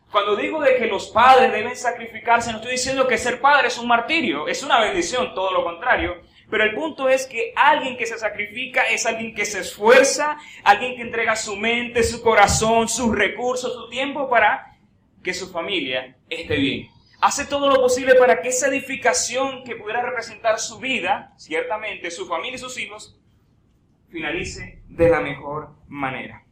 Cuando 0.09 0.37
digo 0.37 0.61
de 0.61 0.77
que 0.77 0.87
los 0.87 1.07
padres 1.07 1.51
deben 1.51 1.75
sacrificarse, 1.75 2.49
no 2.51 2.59
estoy 2.59 2.71
diciendo 2.71 3.09
que 3.09 3.17
ser 3.17 3.41
padre 3.41 3.67
es 3.67 3.77
un 3.77 3.89
martirio, 3.89 4.47
es 4.47 4.63
una 4.63 4.79
bendición, 4.79 5.33
todo 5.35 5.51
lo 5.51 5.65
contrario. 5.65 6.30
Pero 6.51 6.65
el 6.65 6.75
punto 6.75 7.07
es 7.07 7.25
que 7.27 7.53
alguien 7.55 7.95
que 7.95 8.05
se 8.05 8.17
sacrifica 8.17 8.83
es 8.83 9.05
alguien 9.05 9.33
que 9.33 9.45
se 9.45 9.61
esfuerza, 9.61 10.37
alguien 10.65 10.97
que 10.97 11.01
entrega 11.01 11.37
su 11.37 11.55
mente, 11.55 12.03
su 12.03 12.21
corazón, 12.21 12.89
sus 12.89 13.15
recursos, 13.15 13.73
su 13.73 13.89
tiempo 13.89 14.29
para 14.29 14.77
que 15.23 15.33
su 15.33 15.49
familia 15.49 16.17
esté 16.29 16.57
bien. 16.57 16.89
Hace 17.21 17.45
todo 17.45 17.69
lo 17.69 17.75
posible 17.75 18.15
para 18.15 18.41
que 18.41 18.49
esa 18.49 18.67
edificación 18.67 19.63
que 19.63 19.77
pudiera 19.77 20.01
representar 20.01 20.59
su 20.59 20.79
vida, 20.79 21.33
ciertamente 21.37 22.11
su 22.11 22.27
familia 22.27 22.55
y 22.55 22.59
sus 22.59 22.77
hijos, 22.77 23.17
finalice 24.09 24.81
de 24.87 25.07
la 25.07 25.21
mejor 25.21 25.69
manera. 25.87 26.43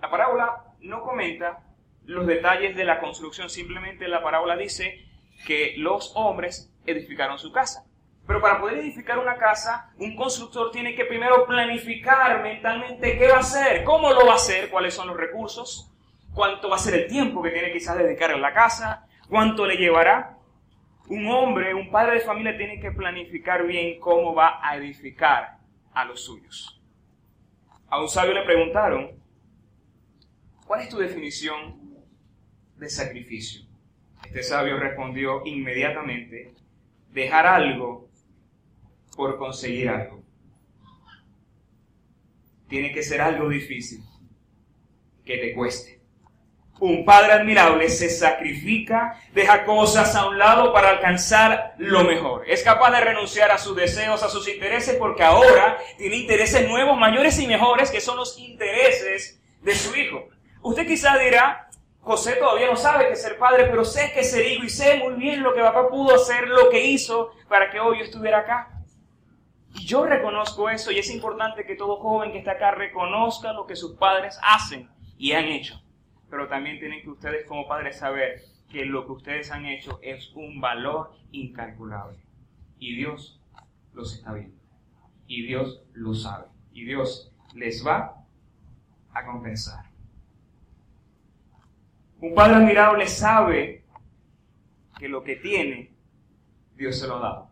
La 0.00 0.10
parábola 0.10 0.64
no 0.80 1.02
comenta 1.02 1.66
los 2.04 2.26
detalles 2.26 2.74
de 2.74 2.84
la 2.84 2.98
construcción, 2.98 3.50
simplemente 3.50 4.08
la 4.08 4.22
parábola 4.22 4.56
dice 4.56 5.04
que 5.46 5.74
los 5.76 6.12
hombres 6.16 6.72
edificaron 6.86 7.38
su 7.38 7.52
casa. 7.52 7.84
Pero 8.28 8.42
para 8.42 8.60
poder 8.60 8.80
edificar 8.80 9.18
una 9.18 9.38
casa, 9.38 9.90
un 9.96 10.14
constructor 10.14 10.70
tiene 10.70 10.94
que 10.94 11.06
primero 11.06 11.46
planificar 11.46 12.42
mentalmente 12.42 13.16
qué 13.16 13.26
va 13.26 13.36
a 13.36 13.40
hacer, 13.40 13.82
cómo 13.84 14.12
lo 14.12 14.26
va 14.26 14.32
a 14.32 14.36
hacer, 14.36 14.68
cuáles 14.68 14.92
son 14.92 15.08
los 15.08 15.16
recursos, 15.16 15.90
cuánto 16.34 16.68
va 16.68 16.76
a 16.76 16.78
ser 16.78 16.92
el 16.92 17.06
tiempo 17.06 17.42
que 17.42 17.48
tiene 17.48 17.72
quizás 17.72 17.96
dedicar 17.96 18.30
en 18.30 18.42
la 18.42 18.52
casa, 18.52 19.08
cuánto 19.30 19.64
le 19.64 19.78
llevará. 19.78 20.36
Un 21.08 21.26
hombre, 21.28 21.72
un 21.72 21.90
padre 21.90 22.16
de 22.16 22.20
familia 22.20 22.54
tiene 22.54 22.78
que 22.78 22.90
planificar 22.90 23.66
bien 23.66 23.98
cómo 23.98 24.34
va 24.34 24.60
a 24.62 24.76
edificar 24.76 25.56
a 25.94 26.04
los 26.04 26.22
suyos. 26.22 26.82
A 27.88 27.98
un 27.98 28.10
sabio 28.10 28.34
le 28.34 28.44
preguntaron, 28.44 29.12
¿cuál 30.66 30.82
es 30.82 30.90
tu 30.90 30.98
definición 30.98 31.80
de 32.76 32.90
sacrificio? 32.90 33.62
Este 34.22 34.42
sabio 34.42 34.78
respondió 34.78 35.40
inmediatamente, 35.46 36.52
dejar 37.10 37.46
algo 37.46 38.07
por 39.18 39.36
conseguir 39.36 39.88
algo. 39.88 40.22
Tiene 42.68 42.92
que 42.92 43.02
ser 43.02 43.20
algo 43.20 43.48
difícil, 43.48 44.00
que 45.24 45.38
te 45.38 45.54
cueste. 45.54 46.00
Un 46.78 47.04
padre 47.04 47.32
admirable 47.32 47.88
se 47.88 48.10
sacrifica, 48.10 49.20
deja 49.34 49.64
cosas 49.64 50.14
a 50.14 50.28
un 50.28 50.38
lado 50.38 50.72
para 50.72 50.90
alcanzar 50.90 51.74
lo 51.78 52.04
mejor. 52.04 52.48
Es 52.48 52.62
capaz 52.62 52.92
de 52.92 53.00
renunciar 53.00 53.50
a 53.50 53.58
sus 53.58 53.74
deseos, 53.74 54.22
a 54.22 54.28
sus 54.28 54.48
intereses, 54.48 54.94
porque 54.94 55.24
ahora 55.24 55.78
tiene 55.96 56.18
intereses 56.18 56.68
nuevos, 56.68 56.96
mayores 56.96 57.40
y 57.40 57.48
mejores, 57.48 57.90
que 57.90 58.00
son 58.00 58.18
los 58.18 58.38
intereses 58.38 59.42
de 59.62 59.74
su 59.74 59.96
hijo. 59.96 60.28
Usted 60.62 60.86
quizá 60.86 61.18
dirá, 61.18 61.68
José 62.02 62.36
todavía 62.36 62.68
no 62.68 62.76
sabe 62.76 63.08
que 63.08 63.16
ser 63.16 63.36
padre, 63.36 63.64
pero 63.64 63.84
sé 63.84 64.12
que 64.14 64.22
ser 64.22 64.46
hijo 64.46 64.62
y 64.62 64.70
sé 64.70 64.98
muy 64.98 65.14
bien 65.14 65.42
lo 65.42 65.54
que 65.54 65.60
papá 65.60 65.88
pudo 65.88 66.14
hacer, 66.14 66.46
lo 66.46 66.70
que 66.70 66.84
hizo 66.84 67.32
para 67.48 67.68
que 67.68 67.80
hoy 67.80 67.98
yo 67.98 68.04
estuviera 68.04 68.38
acá. 68.38 68.77
Y 69.78 69.84
yo 69.84 70.04
reconozco 70.04 70.68
eso 70.68 70.90
y 70.90 70.98
es 70.98 71.10
importante 71.10 71.64
que 71.64 71.76
todo 71.76 71.96
joven 71.96 72.32
que 72.32 72.38
está 72.38 72.52
acá 72.52 72.72
reconozca 72.72 73.52
lo 73.52 73.66
que 73.66 73.76
sus 73.76 73.96
padres 73.96 74.38
hacen 74.42 74.88
y 75.16 75.32
han 75.32 75.44
hecho. 75.44 75.80
Pero 76.30 76.48
también 76.48 76.78
tienen 76.78 77.02
que 77.02 77.10
ustedes 77.10 77.46
como 77.46 77.66
padres 77.66 77.98
saber 77.98 78.42
que 78.68 78.84
lo 78.84 79.06
que 79.06 79.12
ustedes 79.12 79.50
han 79.50 79.66
hecho 79.66 79.98
es 80.02 80.32
un 80.34 80.60
valor 80.60 81.12
incalculable. 81.32 82.18
Y 82.78 82.96
Dios 82.96 83.40
los 83.92 84.14
está 84.14 84.32
viendo. 84.32 84.56
Y 85.26 85.46
Dios 85.46 85.82
lo 85.92 86.14
sabe. 86.14 86.46
Y 86.72 86.84
Dios 86.84 87.32
les 87.54 87.86
va 87.86 88.24
a 89.12 89.24
compensar. 89.24 89.84
Un 92.20 92.34
padre 92.34 92.56
admirable 92.56 93.06
sabe 93.06 93.84
que 94.98 95.08
lo 95.08 95.22
que 95.22 95.36
tiene, 95.36 95.92
Dios 96.74 96.98
se 96.98 97.06
lo 97.06 97.20
dado. 97.20 97.50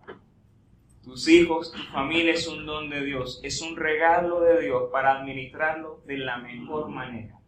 Tus 1.06 1.28
hijos, 1.28 1.70
tu 1.70 1.80
familia 1.92 2.32
es 2.32 2.48
un 2.48 2.66
don 2.66 2.90
de 2.90 3.04
Dios, 3.04 3.38
es 3.44 3.62
un 3.62 3.76
regalo 3.76 4.40
de 4.40 4.60
Dios 4.60 4.90
para 4.90 5.12
administrarlo 5.12 6.00
de 6.04 6.18
la 6.18 6.38
mejor 6.38 6.88
manera. 6.88 7.38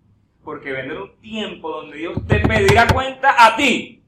Porque 0.44 0.70
vendrá 0.70 1.02
un 1.02 1.20
tiempo 1.20 1.68
donde 1.68 1.96
Dios 1.98 2.24
te 2.28 2.38
pedirá 2.38 2.86
cuenta 2.86 3.34
a 3.36 3.56
ti, 3.56 4.00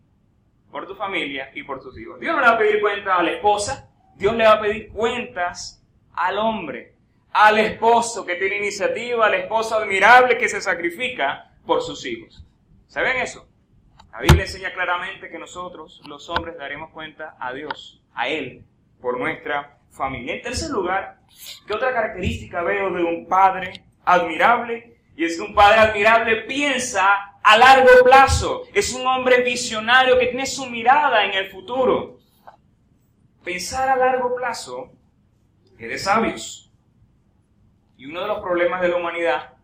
por 0.70 0.86
tu 0.86 0.94
familia 0.94 1.50
y 1.52 1.64
por 1.64 1.82
tus 1.82 1.98
hijos. 1.98 2.20
Dios 2.20 2.32
no 2.32 2.40
le 2.40 2.46
va 2.46 2.52
a 2.52 2.58
pedir 2.58 2.80
cuenta 2.80 3.16
a 3.16 3.24
la 3.24 3.32
esposa, 3.32 3.90
Dios 4.14 4.36
le 4.36 4.44
va 4.44 4.52
a 4.52 4.60
pedir 4.60 4.88
cuentas 4.90 5.84
al 6.12 6.38
hombre, 6.38 6.94
al 7.32 7.58
esposo 7.58 8.24
que 8.24 8.36
tiene 8.36 8.58
iniciativa, 8.58 9.26
al 9.26 9.34
esposo 9.34 9.74
admirable 9.74 10.38
que 10.38 10.48
se 10.48 10.60
sacrifica 10.60 11.56
por 11.66 11.82
sus 11.82 12.06
hijos. 12.06 12.46
¿Saben 12.86 13.16
eso? 13.16 13.48
La 14.12 14.20
Biblia 14.20 14.44
enseña 14.44 14.72
claramente 14.72 15.28
que 15.28 15.40
nosotros, 15.40 16.00
los 16.06 16.28
hombres, 16.28 16.56
daremos 16.56 16.90
cuenta 16.90 17.36
a 17.40 17.52
Dios, 17.52 18.00
a 18.14 18.28
Él, 18.28 18.64
por 19.00 19.18
nuestra 19.18 19.78
familia. 19.90 20.34
En 20.34 20.42
tercer 20.42 20.70
lugar, 20.70 21.20
¿qué 21.66 21.74
otra 21.74 21.92
característica 21.92 22.62
veo 22.62 22.90
de 22.90 23.02
un 23.02 23.26
padre 23.26 23.84
admirable? 24.04 24.98
Y 25.16 25.24
es 25.24 25.36
que 25.36 25.42
un 25.42 25.54
padre 25.54 25.80
admirable 25.80 26.42
piensa 26.42 27.30
a 27.42 27.58
largo 27.58 27.90
plazo. 28.04 28.64
Es 28.72 28.92
un 28.92 29.06
hombre 29.06 29.42
visionario 29.42 30.18
que 30.18 30.26
tiene 30.26 30.46
su 30.46 30.66
mirada 30.66 31.24
en 31.24 31.34
el 31.34 31.50
futuro. 31.50 32.18
Pensar 33.44 33.88
a 33.88 33.96
largo 33.96 34.34
plazo 34.36 34.92
es 35.78 35.88
de 35.88 35.98
sabios. 35.98 36.72
Y 37.96 38.06
uno 38.06 38.22
de 38.22 38.28
los 38.28 38.40
problemas 38.40 38.80
de 38.80 38.88
la 38.88 38.96
humanidad 38.96 39.54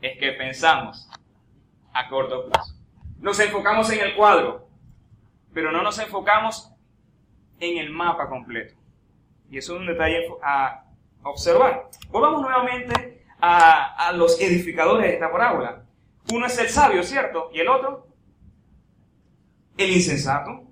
es 0.00 0.18
que 0.18 0.32
pensamos 0.32 1.08
a 1.92 2.08
corto 2.08 2.48
plazo. 2.48 2.74
Nos 3.18 3.38
enfocamos 3.38 3.90
en 3.90 4.00
el 4.00 4.16
cuadro, 4.16 4.68
pero 5.52 5.70
no 5.70 5.82
nos 5.82 5.98
enfocamos 5.98 6.69
en 7.60 7.78
el 7.78 7.90
mapa 7.90 8.28
completo. 8.28 8.74
Y 9.50 9.58
eso 9.58 9.74
es 9.74 9.80
un 9.80 9.86
detalle 9.86 10.26
a 10.42 10.84
observar. 11.22 11.90
Volvamos 12.08 12.42
nuevamente 12.42 13.24
a, 13.40 14.08
a 14.08 14.12
los 14.12 14.40
edificadores 14.40 15.06
de 15.06 15.14
esta 15.14 15.30
parábola. 15.30 15.84
Uno 16.32 16.46
es 16.46 16.58
el 16.58 16.68
sabio, 16.68 17.02
¿cierto? 17.02 17.50
Y 17.52 17.60
el 17.60 17.68
otro, 17.68 18.06
el 19.76 19.90
insensato. 19.90 20.64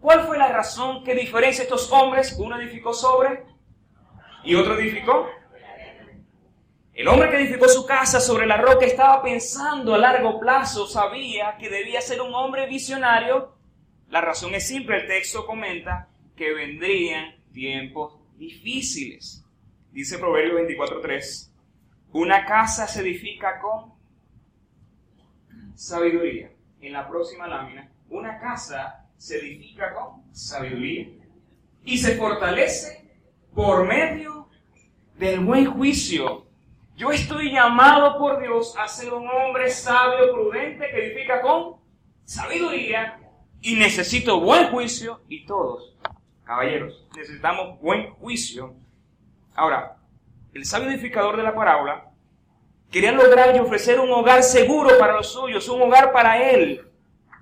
¿Cuál 0.00 0.26
fue 0.26 0.38
la 0.38 0.48
razón 0.48 1.02
que 1.04 1.14
diferencia 1.14 1.62
estos 1.62 1.90
hombres? 1.92 2.36
Uno 2.38 2.60
edificó 2.60 2.92
sobre 2.92 3.44
y 4.44 4.54
otro 4.54 4.78
edificó. 4.78 5.28
El 6.92 7.08
hombre 7.08 7.30
que 7.30 7.36
edificó 7.36 7.68
su 7.68 7.84
casa 7.84 8.20
sobre 8.20 8.46
la 8.46 8.56
roca 8.56 8.86
estaba 8.86 9.22
pensando 9.22 9.94
a 9.94 9.98
largo 9.98 10.40
plazo, 10.40 10.86
sabía 10.86 11.56
que 11.58 11.68
debía 11.68 12.00
ser 12.00 12.22
un 12.22 12.34
hombre 12.34 12.66
visionario 12.66 13.55
la 14.08 14.20
razón 14.20 14.54
es 14.54 14.68
simple, 14.68 14.98
el 14.98 15.06
texto 15.06 15.46
comenta 15.46 16.08
que 16.36 16.52
vendrían 16.52 17.34
tiempos 17.52 18.18
difíciles. 18.36 19.44
Dice 19.90 20.18
Proverbio 20.18 20.60
24.3, 20.60 21.50
una 22.12 22.44
casa 22.44 22.86
se 22.86 23.00
edifica 23.00 23.58
con 23.58 23.92
sabiduría. 25.74 26.52
En 26.80 26.92
la 26.92 27.08
próxima 27.08 27.48
lámina, 27.48 27.90
una 28.08 28.38
casa 28.38 29.08
se 29.16 29.38
edifica 29.38 29.92
con 29.94 30.22
sabiduría 30.32 31.08
y 31.84 31.98
se 31.98 32.16
fortalece 32.16 33.10
por 33.54 33.86
medio 33.86 34.48
del 35.18 35.40
buen 35.40 35.66
juicio. 35.66 36.46
Yo 36.96 37.10
estoy 37.10 37.50
llamado 37.50 38.18
por 38.18 38.40
Dios 38.40 38.74
a 38.78 38.86
ser 38.86 39.12
un 39.12 39.28
hombre 39.28 39.68
sabio, 39.70 40.32
prudente, 40.32 40.90
que 40.90 41.06
edifica 41.06 41.40
con 41.40 41.76
sabiduría 42.24 43.25
y 43.66 43.74
necesito 43.74 44.38
buen 44.38 44.68
juicio 44.68 45.22
y 45.28 45.44
todos, 45.44 45.92
caballeros, 46.44 47.04
necesitamos 47.16 47.80
buen 47.80 48.10
juicio. 48.12 48.76
Ahora, 49.56 49.96
el 50.54 50.64
sabio 50.64 50.88
edificador 50.88 51.36
de 51.36 51.42
la 51.42 51.52
parábola 51.52 52.12
quería 52.92 53.10
lograr 53.10 53.56
y 53.56 53.58
ofrecer 53.58 53.98
un 53.98 54.12
hogar 54.12 54.44
seguro 54.44 54.96
para 55.00 55.14
los 55.14 55.32
suyos, 55.32 55.68
un 55.68 55.82
hogar 55.82 56.12
para 56.12 56.48
él, 56.48 56.88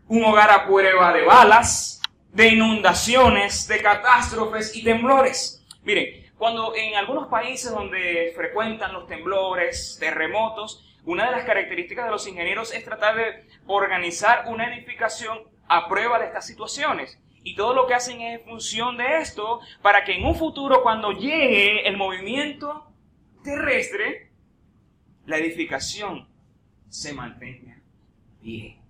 un 0.09 0.25
hogar 0.25 0.51
a 0.51 0.65
prueba 0.65 1.13
de 1.13 1.27
balas, 1.27 2.01
de 2.33 2.49
inundaciones, 2.49 3.69
de 3.69 3.83
catástrofes 3.83 4.75
y 4.75 4.83
temblores. 4.83 5.63
Miren, 5.83 6.33
cuando 6.39 6.75
en 6.75 6.95
algunos 6.95 7.29
países 7.29 7.71
donde 7.71 8.33
frecuentan 8.35 8.95
los 8.95 9.07
temblores, 9.07 9.99
terremotos, 10.01 10.91
una 11.05 11.27
de 11.27 11.33
las 11.33 11.45
características 11.45 12.07
de 12.07 12.13
los 12.13 12.27
ingenieros 12.27 12.73
es 12.73 12.83
tratar 12.83 13.15
de 13.15 13.47
organizar 13.67 14.45
una 14.49 14.75
edificación 14.75 15.53
a 15.69 15.89
prueba 15.89 16.19
de 16.19 16.27
estas 16.27 16.47
situaciones. 16.47 17.21
Y 17.43 17.55
todo 17.55 17.75
lo 17.75 17.87
que 17.87 17.95
hacen 17.95 18.21
es 18.21 18.41
en 18.41 18.47
función 18.47 18.97
de 18.97 19.19
esto 19.19 19.61
para 19.83 20.05
que 20.05 20.17
en 20.17 20.25
un 20.25 20.35
futuro, 20.35 20.83
cuando 20.83 21.13
llegue 21.13 21.87
el 21.87 21.97
movimiento 21.97 22.91
terrestre, 23.43 24.31
la 25.27 25.37
edificación 25.37 26.27
se 26.89 27.13
mantenga 27.13 27.79
bien. 28.41 28.85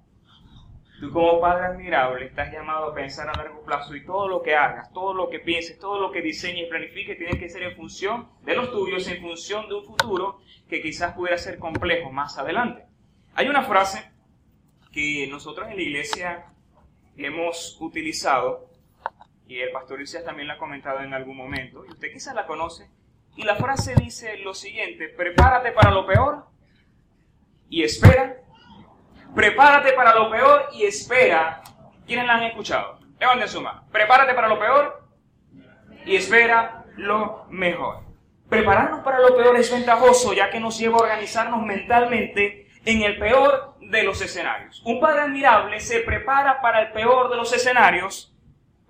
Tú 1.00 1.10
como 1.10 1.40
Padre 1.40 1.66
admirable 1.66 2.26
estás 2.26 2.52
llamado 2.52 2.86
a 2.86 2.94
pensar 2.94 3.28
a 3.28 3.36
largo 3.36 3.64
plazo 3.64 3.96
y 3.96 4.04
todo 4.04 4.28
lo 4.28 4.42
que 4.42 4.54
hagas, 4.54 4.92
todo 4.92 5.12
lo 5.12 5.28
que 5.28 5.40
pienses, 5.40 5.78
todo 5.78 6.00
lo 6.00 6.12
que 6.12 6.22
diseñes 6.22 6.68
planifiques 6.68 7.18
tiene 7.18 7.38
que 7.38 7.48
ser 7.48 7.64
en 7.64 7.76
función 7.76 8.28
de 8.42 8.54
los 8.54 8.70
tuyos, 8.70 9.06
en 9.08 9.20
función 9.20 9.68
de 9.68 9.74
un 9.74 9.84
futuro 9.84 10.38
que 10.68 10.80
quizás 10.80 11.14
pudiera 11.14 11.36
ser 11.36 11.58
complejo 11.58 12.12
más 12.12 12.38
adelante. 12.38 12.84
Hay 13.34 13.48
una 13.48 13.64
frase 13.64 14.08
que 14.92 15.26
nosotros 15.26 15.68
en 15.68 15.76
la 15.76 15.82
iglesia 15.82 16.46
hemos 17.16 17.76
utilizado, 17.80 18.70
y 19.46 19.60
el 19.60 19.70
pastor 19.70 20.00
Isaías 20.00 20.24
también 20.24 20.48
la 20.48 20.54
ha 20.54 20.58
comentado 20.58 21.00
en 21.00 21.14
algún 21.14 21.36
momento, 21.36 21.84
y 21.86 21.90
usted 21.90 22.12
quizás 22.12 22.34
la 22.34 22.46
conoce, 22.46 22.88
y 23.36 23.42
la 23.42 23.56
frase 23.56 23.94
dice 23.96 24.38
lo 24.38 24.54
siguiente, 24.54 25.08
prepárate 25.08 25.72
para 25.72 25.90
lo 25.90 26.06
peor 26.06 26.46
y 27.68 27.82
espera. 27.82 28.36
Prepárate 29.34 29.92
para 29.92 30.14
lo 30.14 30.30
peor 30.30 30.68
y 30.72 30.84
espera. 30.84 31.62
¿Quiénes 32.06 32.26
la 32.26 32.34
han 32.34 32.44
escuchado? 32.44 33.00
Levanten 33.18 33.48
su 33.48 33.60
mano. 33.60 33.84
Prepárate 33.90 34.34
para 34.34 34.46
lo 34.46 34.58
peor 34.58 35.08
y 36.06 36.14
espera 36.14 36.84
lo 36.96 37.46
mejor. 37.50 38.04
Prepararnos 38.48 39.00
para 39.00 39.18
lo 39.18 39.34
peor 39.34 39.56
es 39.56 39.72
ventajoso 39.72 40.32
ya 40.32 40.50
que 40.50 40.60
nos 40.60 40.78
lleva 40.78 40.98
a 40.98 41.02
organizarnos 41.02 41.64
mentalmente 41.64 42.63
en 42.84 43.02
el 43.02 43.18
peor 43.18 43.74
de 43.80 44.02
los 44.02 44.20
escenarios. 44.20 44.82
Un 44.84 45.00
padre 45.00 45.22
admirable 45.22 45.80
se 45.80 46.00
prepara 46.00 46.60
para 46.60 46.82
el 46.82 46.92
peor 46.92 47.30
de 47.30 47.36
los 47.36 47.52
escenarios 47.52 48.34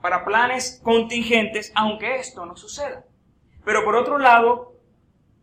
para 0.00 0.24
planes 0.24 0.80
contingentes, 0.82 1.72
aunque 1.74 2.16
esto 2.16 2.44
no 2.44 2.56
suceda. 2.56 3.04
Pero 3.64 3.84
por 3.84 3.96
otro 3.96 4.18
lado, 4.18 4.74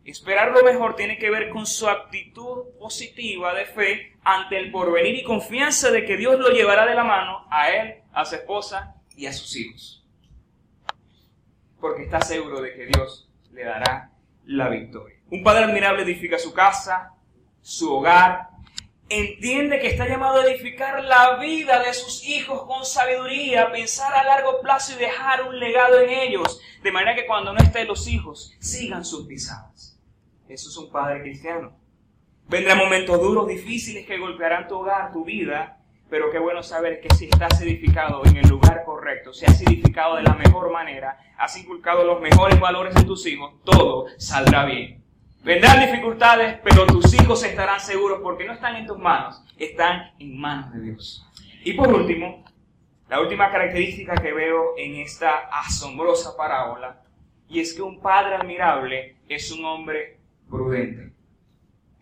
esperar 0.04 0.52
lo 0.52 0.62
mejor 0.62 0.94
tiene 0.94 1.18
que 1.18 1.30
ver 1.30 1.50
con 1.50 1.66
su 1.66 1.88
actitud 1.88 2.66
positiva 2.78 3.54
de 3.54 3.64
fe 3.64 4.16
ante 4.22 4.58
el 4.58 4.70
porvenir 4.70 5.16
y 5.16 5.24
confianza 5.24 5.90
de 5.90 6.04
que 6.04 6.16
Dios 6.16 6.38
lo 6.38 6.50
llevará 6.50 6.86
de 6.86 6.94
la 6.94 7.04
mano 7.04 7.44
a 7.50 7.70
él, 7.70 8.02
a 8.12 8.24
su 8.24 8.36
esposa 8.36 8.94
y 9.16 9.26
a 9.26 9.32
sus 9.32 9.56
hijos. 9.56 10.06
Porque 11.80 12.04
está 12.04 12.20
seguro 12.20 12.60
de 12.60 12.72
que 12.74 12.86
Dios 12.86 13.28
le 13.50 13.64
dará 13.64 14.12
la 14.44 14.68
victoria. 14.68 15.16
Un 15.30 15.42
padre 15.42 15.64
admirable 15.64 16.02
edifica 16.02 16.38
su 16.38 16.52
casa, 16.52 17.14
su 17.62 17.94
hogar, 17.94 18.50
entiende 19.08 19.78
que 19.78 19.88
está 19.88 20.08
llamado 20.08 20.40
a 20.40 20.46
edificar 20.46 21.02
la 21.04 21.36
vida 21.36 21.82
de 21.82 21.92
sus 21.94 22.24
hijos 22.26 22.64
con 22.64 22.84
sabiduría, 22.84 23.70
pensar 23.70 24.14
a 24.14 24.24
largo 24.24 24.60
plazo 24.60 24.94
y 24.94 24.98
dejar 24.98 25.42
un 25.46 25.58
legado 25.58 26.00
en 26.00 26.10
ellos, 26.10 26.60
de 26.82 26.92
manera 26.92 27.14
que 27.14 27.26
cuando 27.26 27.52
no 27.52 27.58
estén 27.58 27.88
los 27.88 28.08
hijos, 28.08 28.54
sigan 28.58 29.04
sus 29.04 29.26
pisadas. 29.26 29.98
Eso 30.48 30.68
es 30.68 30.76
un 30.76 30.90
padre 30.90 31.22
cristiano. 31.22 31.72
Vendrán 32.48 32.78
momentos 32.78 33.20
duros, 33.20 33.48
difíciles 33.48 34.06
que 34.06 34.18
golpearán 34.18 34.66
tu 34.68 34.76
hogar, 34.76 35.12
tu 35.12 35.24
vida, 35.24 35.78
pero 36.10 36.30
qué 36.30 36.38
bueno 36.38 36.62
saber 36.62 37.00
que 37.00 37.14
si 37.14 37.26
estás 37.26 37.60
edificado 37.62 38.24
en 38.26 38.36
el 38.36 38.48
lugar 38.48 38.82
correcto, 38.84 39.32
si 39.32 39.46
has 39.46 39.60
edificado 39.62 40.16
de 40.16 40.22
la 40.22 40.34
mejor 40.34 40.70
manera, 40.70 41.18
has 41.38 41.56
inculcado 41.56 42.04
los 42.04 42.20
mejores 42.20 42.60
valores 42.60 42.94
en 42.96 43.06
tus 43.06 43.26
hijos, 43.26 43.54
todo 43.64 44.06
saldrá 44.18 44.64
bien. 44.64 45.01
Vendrán 45.44 45.80
dificultades, 45.80 46.60
pero 46.62 46.86
tus 46.86 47.12
hijos 47.14 47.42
estarán 47.42 47.80
seguros 47.80 48.20
porque 48.22 48.44
no 48.44 48.52
están 48.52 48.76
en 48.76 48.86
tus 48.86 48.96
manos, 48.96 49.42
están 49.58 50.12
en 50.20 50.40
manos 50.40 50.72
de 50.72 50.80
Dios. 50.80 51.26
Y 51.64 51.72
por 51.72 51.92
último, 51.92 52.44
la 53.08 53.20
última 53.20 53.50
característica 53.50 54.14
que 54.14 54.32
veo 54.32 54.74
en 54.78 54.96
esta 54.96 55.48
asombrosa 55.48 56.36
parábola, 56.36 57.02
y 57.48 57.58
es 57.58 57.74
que 57.74 57.82
un 57.82 58.00
padre 58.00 58.36
admirable 58.36 59.16
es 59.28 59.50
un 59.50 59.64
hombre 59.64 60.20
prudente, 60.48 61.12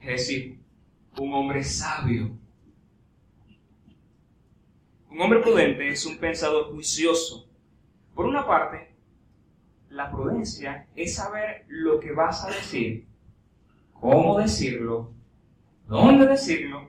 es 0.00 0.06
decir, 0.06 0.61
un 1.18 1.32
hombre 1.32 1.64
sabio. 1.64 2.32
Un 5.09 5.18
hombre 5.18 5.40
prudente 5.40 5.88
es 5.88 6.04
un 6.04 6.18
pensador 6.18 6.70
juicioso. 6.73 7.49
Por 8.14 8.26
una 8.26 8.47
parte, 8.47 8.94
la 9.88 10.11
prudencia 10.11 10.87
es 10.94 11.14
saber 11.16 11.64
lo 11.68 11.99
que 11.99 12.12
vas 12.12 12.44
a 12.44 12.50
decir 12.50 13.10
cómo 14.00 14.38
decirlo, 14.38 15.12
dónde 15.87 16.26
decirlo 16.26 16.88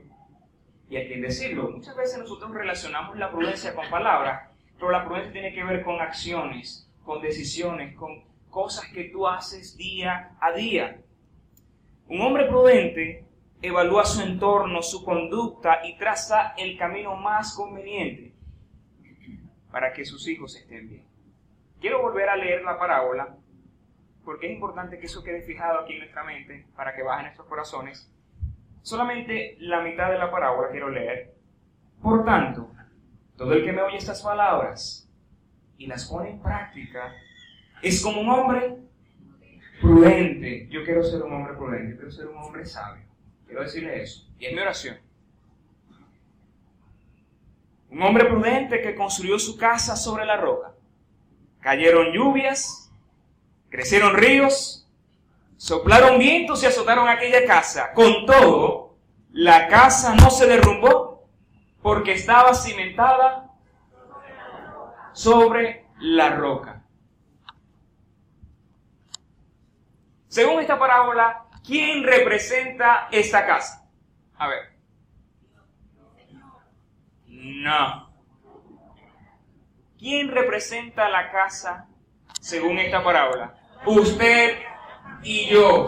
y 0.88 0.96
a 0.96 1.06
quién 1.06 1.22
decirlo. 1.22 1.70
Muchas 1.70 1.96
veces 1.96 2.18
nosotros 2.18 2.52
relacionamos 2.52 3.16
la 3.18 3.30
prudencia 3.30 3.74
con 3.74 3.88
palabras, 3.90 4.50
pero 4.78 4.90
la 4.90 5.04
prudencia 5.04 5.32
tiene 5.32 5.54
que 5.54 5.64
ver 5.64 5.84
con 5.84 6.00
acciones, 6.00 6.88
con 7.04 7.20
decisiones, 7.20 7.94
con 7.96 8.24
cosas 8.50 8.86
que 8.92 9.04
tú 9.04 9.26
haces 9.26 9.76
día 9.76 10.36
a 10.40 10.52
día. 10.52 11.00
Un 12.08 12.20
hombre 12.20 12.46
prudente 12.46 13.24
evalúa 13.60 14.04
su 14.04 14.22
entorno, 14.22 14.82
su 14.82 15.04
conducta 15.04 15.86
y 15.86 15.96
traza 15.96 16.54
el 16.56 16.76
camino 16.76 17.16
más 17.16 17.54
conveniente 17.54 18.32
para 19.70 19.92
que 19.92 20.04
sus 20.04 20.26
hijos 20.28 20.56
estén 20.56 20.88
bien. 20.88 21.04
Quiero 21.80 22.02
volver 22.02 22.28
a 22.28 22.36
leer 22.36 22.62
la 22.62 22.78
parábola 22.78 23.36
porque 24.24 24.46
es 24.46 24.52
importante 24.52 24.98
que 24.98 25.06
eso 25.06 25.22
quede 25.22 25.42
fijado 25.42 25.80
aquí 25.80 25.94
en 25.94 26.00
nuestra 26.00 26.24
mente 26.24 26.66
para 26.76 26.94
que 26.94 27.02
baje 27.02 27.20
en 27.20 27.26
nuestros 27.26 27.48
corazones. 27.48 28.10
Solamente 28.82 29.56
la 29.60 29.80
mitad 29.80 30.10
de 30.10 30.18
la 30.18 30.30
parábola 30.30 30.70
quiero 30.70 30.90
leer. 30.90 31.34
Por 32.00 32.24
tanto, 32.24 32.70
todo 33.36 33.52
el 33.52 33.64
que 33.64 33.72
me 33.72 33.82
oye 33.82 33.96
estas 33.96 34.22
palabras 34.22 35.08
y 35.78 35.86
las 35.86 36.08
pone 36.08 36.30
en 36.30 36.40
práctica 36.40 37.12
es 37.80 38.02
como 38.02 38.20
un 38.20 38.28
hombre 38.28 38.76
prudente. 39.80 40.68
Yo 40.68 40.84
quiero 40.84 41.02
ser 41.02 41.22
un 41.22 41.32
hombre 41.32 41.54
prudente, 41.54 41.96
quiero 41.96 42.10
ser 42.10 42.28
un 42.28 42.38
hombre 42.38 42.64
sabio. 42.64 43.04
Quiero 43.46 43.62
decirle 43.62 44.02
eso. 44.02 44.28
Y 44.38 44.46
es 44.46 44.52
mi 44.52 44.60
oración. 44.60 44.96
Un 47.90 48.00
hombre 48.02 48.24
prudente 48.24 48.80
que 48.80 48.94
construyó 48.94 49.38
su 49.38 49.58
casa 49.58 49.96
sobre 49.96 50.24
la 50.24 50.36
roca. 50.36 50.72
Cayeron 51.60 52.12
lluvias, 52.12 52.81
Crecieron 53.72 54.14
ríos, 54.14 54.86
soplaron 55.56 56.18
vientos 56.18 56.62
y 56.62 56.66
azotaron 56.66 57.08
aquella 57.08 57.46
casa. 57.46 57.94
Con 57.94 58.26
todo, 58.26 58.98
la 59.30 59.66
casa 59.68 60.14
no 60.14 60.28
se 60.28 60.46
derrumbó 60.46 61.26
porque 61.80 62.12
estaba 62.12 62.52
cimentada 62.52 63.50
sobre 65.14 65.86
la 66.00 66.36
roca. 66.36 66.82
Según 70.28 70.60
esta 70.60 70.78
parábola, 70.78 71.46
¿quién 71.66 72.04
representa 72.04 73.08
esta 73.10 73.46
casa? 73.46 73.88
A 74.36 74.48
ver. 74.48 74.76
No. 77.26 78.12
¿Quién 79.98 80.28
representa 80.28 81.08
la 81.08 81.30
casa 81.30 81.88
según 82.38 82.78
esta 82.78 83.02
parábola? 83.02 83.61
Usted 83.86 84.58
y 85.22 85.46
yo. 85.46 85.86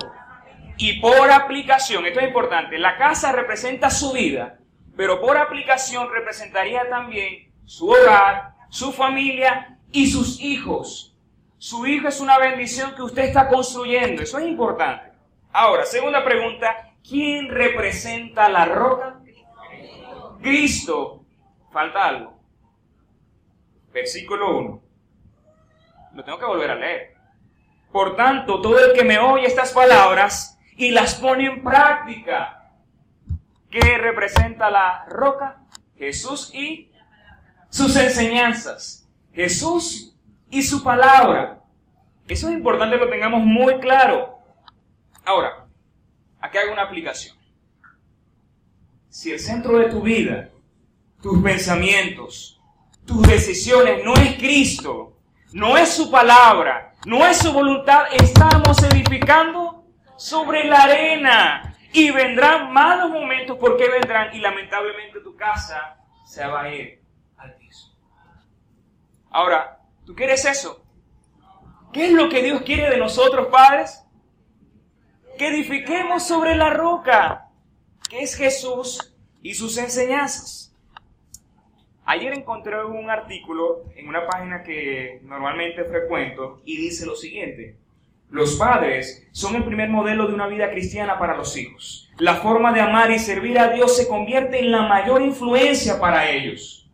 Y 0.76 1.00
por 1.00 1.30
aplicación, 1.30 2.06
esto 2.06 2.20
es 2.20 2.26
importante, 2.26 2.78
la 2.78 2.96
casa 2.96 3.32
representa 3.32 3.90
su 3.90 4.12
vida, 4.12 4.58
pero 4.96 5.20
por 5.20 5.36
aplicación 5.36 6.08
representaría 6.12 6.88
también 6.88 7.52
su 7.64 7.88
hogar, 7.88 8.54
su 8.70 8.92
familia 8.92 9.78
y 9.92 10.08
sus 10.08 10.40
hijos. 10.40 11.16
Su 11.58 11.86
hijo 11.86 12.08
es 12.08 12.20
una 12.20 12.38
bendición 12.38 12.94
que 12.94 13.02
usted 13.02 13.24
está 13.24 13.48
construyendo, 13.48 14.22
eso 14.22 14.38
es 14.38 14.46
importante. 14.46 15.12
Ahora, 15.52 15.86
segunda 15.86 16.24
pregunta, 16.24 16.92
¿quién 17.08 17.48
representa 17.48 18.48
la 18.48 18.64
roca? 18.64 19.20
Cristo. 20.42 21.24
Falta 21.72 22.04
algo. 22.04 22.38
Versículo 23.92 24.58
1. 24.58 24.82
Lo 26.14 26.24
tengo 26.24 26.38
que 26.38 26.44
volver 26.44 26.70
a 26.70 26.74
leer. 26.74 27.13
Por 27.94 28.16
tanto, 28.16 28.60
todo 28.60 28.76
el 28.84 28.92
que 28.92 29.04
me 29.04 29.20
oye 29.20 29.46
estas 29.46 29.70
palabras 29.70 30.58
y 30.76 30.90
las 30.90 31.14
pone 31.14 31.46
en 31.46 31.62
práctica, 31.62 32.72
¿qué 33.70 33.98
representa 33.98 34.68
la 34.68 35.04
roca? 35.04 35.60
Jesús 35.96 36.52
y 36.52 36.90
sus 37.70 37.94
enseñanzas. 37.94 39.08
Jesús 39.32 40.16
y 40.50 40.64
su 40.64 40.82
palabra. 40.82 41.62
Eso 42.26 42.48
es 42.48 42.54
importante 42.54 42.98
que 42.98 43.04
lo 43.04 43.10
tengamos 43.12 43.44
muy 43.44 43.78
claro. 43.78 44.40
Ahora, 45.24 45.68
aquí 46.40 46.58
hago 46.58 46.72
una 46.72 46.82
aplicación. 46.82 47.36
Si 49.08 49.30
el 49.30 49.38
centro 49.38 49.78
de 49.78 49.90
tu 49.90 50.02
vida, 50.02 50.50
tus 51.22 51.40
pensamientos, 51.40 52.60
tus 53.06 53.22
decisiones 53.22 54.04
no 54.04 54.14
es 54.14 54.34
Cristo, 54.34 55.13
no 55.54 55.76
es 55.76 55.90
su 55.90 56.10
palabra, 56.10 56.94
no 57.06 57.24
es 57.24 57.38
su 57.38 57.52
voluntad, 57.52 58.06
estamos 58.10 58.82
edificando 58.82 59.84
sobre 60.16 60.64
la 60.64 60.82
arena. 60.82 61.76
Y 61.92 62.10
vendrán 62.10 62.72
malos 62.72 63.10
momentos 63.10 63.56
porque 63.60 63.88
vendrán 63.88 64.34
y 64.34 64.40
lamentablemente 64.40 65.20
tu 65.20 65.36
casa 65.36 65.96
se 66.26 66.44
va 66.44 66.62
a 66.62 66.74
ir 66.74 67.00
al 67.36 67.54
piso. 67.54 67.96
Ahora, 69.30 69.78
¿tú 70.04 70.16
quieres 70.16 70.44
eso? 70.44 70.84
¿Qué 71.92 72.06
es 72.06 72.12
lo 72.12 72.28
que 72.28 72.42
Dios 72.42 72.62
quiere 72.62 72.90
de 72.90 72.96
nosotros, 72.96 73.46
padres? 73.46 74.04
Que 75.38 75.46
edifiquemos 75.46 76.26
sobre 76.26 76.56
la 76.56 76.70
roca, 76.70 77.48
que 78.10 78.22
es 78.22 78.34
Jesús 78.34 79.14
y 79.40 79.54
sus 79.54 79.78
enseñanzas. 79.78 80.63
Ayer 82.06 82.34
encontré 82.34 82.84
un 82.84 83.08
artículo 83.08 83.84
en 83.96 84.08
una 84.08 84.26
página 84.26 84.62
que 84.62 85.20
normalmente 85.22 85.84
frecuento 85.84 86.60
y 86.64 86.76
dice 86.76 87.06
lo 87.06 87.16
siguiente. 87.16 87.76
Los 88.30 88.56
padres 88.56 89.26
son 89.32 89.54
el 89.54 89.64
primer 89.64 89.88
modelo 89.88 90.26
de 90.26 90.34
una 90.34 90.46
vida 90.46 90.70
cristiana 90.70 91.18
para 91.18 91.36
los 91.36 91.56
hijos. 91.56 92.10
La 92.18 92.36
forma 92.36 92.72
de 92.72 92.80
amar 92.80 93.10
y 93.10 93.18
servir 93.18 93.58
a 93.58 93.68
Dios 93.68 93.96
se 93.96 94.08
convierte 94.08 94.58
en 94.58 94.70
la 94.70 94.82
mayor 94.82 95.22
influencia 95.22 95.98
para 95.98 96.30
ellos. 96.30 96.90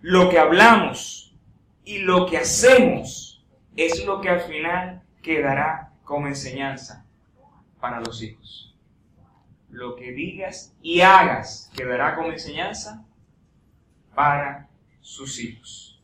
Lo 0.00 0.28
que 0.28 0.38
hablamos 0.38 1.34
y 1.84 1.98
lo 1.98 2.26
que 2.26 2.38
hacemos 2.38 3.44
es 3.76 4.04
lo 4.04 4.20
que 4.20 4.28
al 4.28 4.40
final 4.40 5.02
quedará 5.22 5.92
como 6.04 6.26
enseñanza 6.26 7.06
para 7.80 8.00
los 8.00 8.22
hijos. 8.22 8.76
Lo 9.70 9.96
que 9.96 10.12
digas 10.12 10.74
y 10.82 11.00
hagas 11.00 11.70
quedará 11.74 12.14
como 12.16 12.32
enseñanza 12.32 13.04
para 14.14 14.68
sus 15.00 15.38
hijos. 15.40 16.02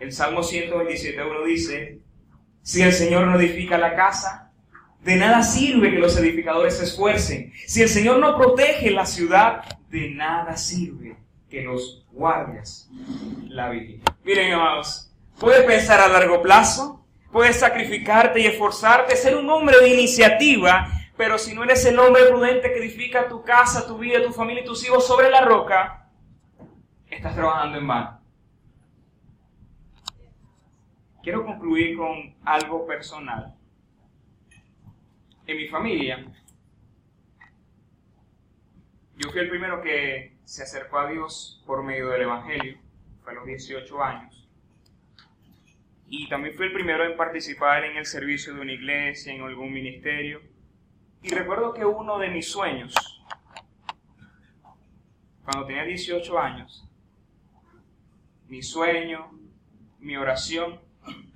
El 0.00 0.12
Salmo 0.12 0.40
127.1 0.40 1.44
dice, 1.44 1.98
si 2.62 2.82
el 2.82 2.92
Señor 2.92 3.26
no 3.26 3.38
edifica 3.38 3.78
la 3.78 3.96
casa, 3.96 4.52
de 5.02 5.16
nada 5.16 5.42
sirve 5.42 5.90
que 5.90 5.98
los 5.98 6.16
edificadores 6.16 6.76
se 6.76 6.84
esfuercen. 6.84 7.52
Si 7.66 7.82
el 7.82 7.88
Señor 7.88 8.18
no 8.18 8.36
protege 8.36 8.90
la 8.90 9.06
ciudad, 9.06 9.64
de 9.88 10.10
nada 10.10 10.56
sirve 10.56 11.16
que 11.48 11.62
los 11.62 12.04
guardias 12.12 12.88
la 13.48 13.70
vigilan. 13.70 14.02
Miren, 14.22 14.52
amados, 14.52 15.10
puedes 15.38 15.64
pensar 15.64 16.00
a 16.00 16.08
largo 16.08 16.42
plazo, 16.42 17.06
puedes 17.32 17.56
sacrificarte 17.56 18.40
y 18.40 18.46
esforzarte, 18.46 19.16
ser 19.16 19.36
un 19.36 19.48
hombre 19.48 19.78
de 19.80 19.88
iniciativa, 19.88 20.88
pero 21.16 21.38
si 21.38 21.54
no 21.54 21.64
eres 21.64 21.84
el 21.86 21.98
hombre 21.98 22.24
prudente 22.26 22.72
que 22.72 22.78
edifica 22.78 23.28
tu 23.28 23.42
casa, 23.42 23.86
tu 23.86 23.98
vida, 23.98 24.22
tu 24.22 24.32
familia 24.32 24.62
y 24.62 24.66
tus 24.66 24.84
hijos 24.84 25.06
sobre 25.06 25.30
la 25.30 25.40
roca, 25.40 26.07
estás 27.10 27.34
trabajando 27.34 27.78
en 27.78 27.86
vano. 27.86 28.20
Quiero 31.22 31.44
concluir 31.44 31.96
con 31.96 32.34
algo 32.44 32.86
personal. 32.86 33.54
En 35.46 35.56
mi 35.56 35.66
familia, 35.68 36.24
yo 39.16 39.30
fui 39.30 39.40
el 39.40 39.48
primero 39.48 39.82
que 39.82 40.38
se 40.44 40.62
acercó 40.62 40.98
a 40.98 41.10
Dios 41.10 41.62
por 41.66 41.82
medio 41.82 42.08
del 42.10 42.22
Evangelio, 42.22 42.78
fue 43.22 43.32
a 43.32 43.34
los 43.36 43.46
18 43.46 44.02
años. 44.02 44.48
Y 46.06 46.28
también 46.28 46.54
fui 46.54 46.66
el 46.66 46.72
primero 46.72 47.04
en 47.04 47.16
participar 47.16 47.84
en 47.84 47.96
el 47.96 48.06
servicio 48.06 48.54
de 48.54 48.60
una 48.60 48.72
iglesia, 48.72 49.32
en 49.34 49.42
algún 49.42 49.72
ministerio. 49.72 50.40
Y 51.22 51.30
recuerdo 51.30 51.74
que 51.74 51.84
uno 51.84 52.18
de 52.18 52.28
mis 52.28 52.50
sueños, 52.50 52.94
cuando 55.44 55.66
tenía 55.66 55.84
18 55.84 56.38
años, 56.38 56.87
mi 58.48 58.62
sueño, 58.62 59.30
mi 59.98 60.16
oración, 60.16 60.80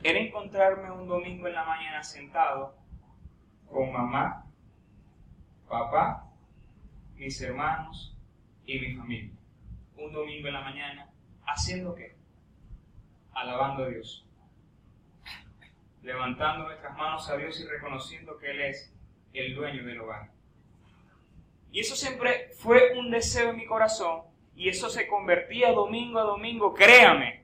era 0.02 0.18
encontrarme 0.18 0.90
un 0.90 1.06
domingo 1.06 1.46
en 1.46 1.54
la 1.54 1.64
mañana 1.64 2.02
sentado 2.02 2.74
con 3.66 3.92
mamá, 3.92 4.46
papá 5.68 6.28
mis 7.14 7.40
hermanos 7.40 8.16
y 8.66 8.80
mi 8.80 8.96
familia. 8.96 9.30
Un 9.96 10.12
domingo 10.12 10.48
en 10.48 10.54
la 10.54 10.62
mañana, 10.62 11.08
¿haciendo 11.46 11.94
qué? 11.94 12.16
Alabando 13.32 13.84
a 13.84 13.88
Dios. 13.88 14.26
Levantando 16.02 16.64
nuestras 16.64 16.96
manos 16.96 17.28
a 17.30 17.36
Dios 17.36 17.60
y 17.60 17.66
reconociendo 17.66 18.36
que 18.38 18.50
Él 18.50 18.60
es 18.62 18.92
el 19.32 19.54
dueño 19.54 19.84
del 19.84 20.00
hogar. 20.00 20.32
Y 21.70 21.80
eso 21.80 21.94
siempre 21.94 22.50
fue 22.58 22.98
un 22.98 23.10
deseo 23.10 23.50
en 23.50 23.56
mi 23.56 23.66
corazón 23.66 24.31
y 24.56 24.68
eso 24.68 24.88
se 24.88 25.06
convertía 25.06 25.72
domingo 25.72 26.18
a 26.18 26.24
domingo, 26.24 26.74
créame, 26.74 27.42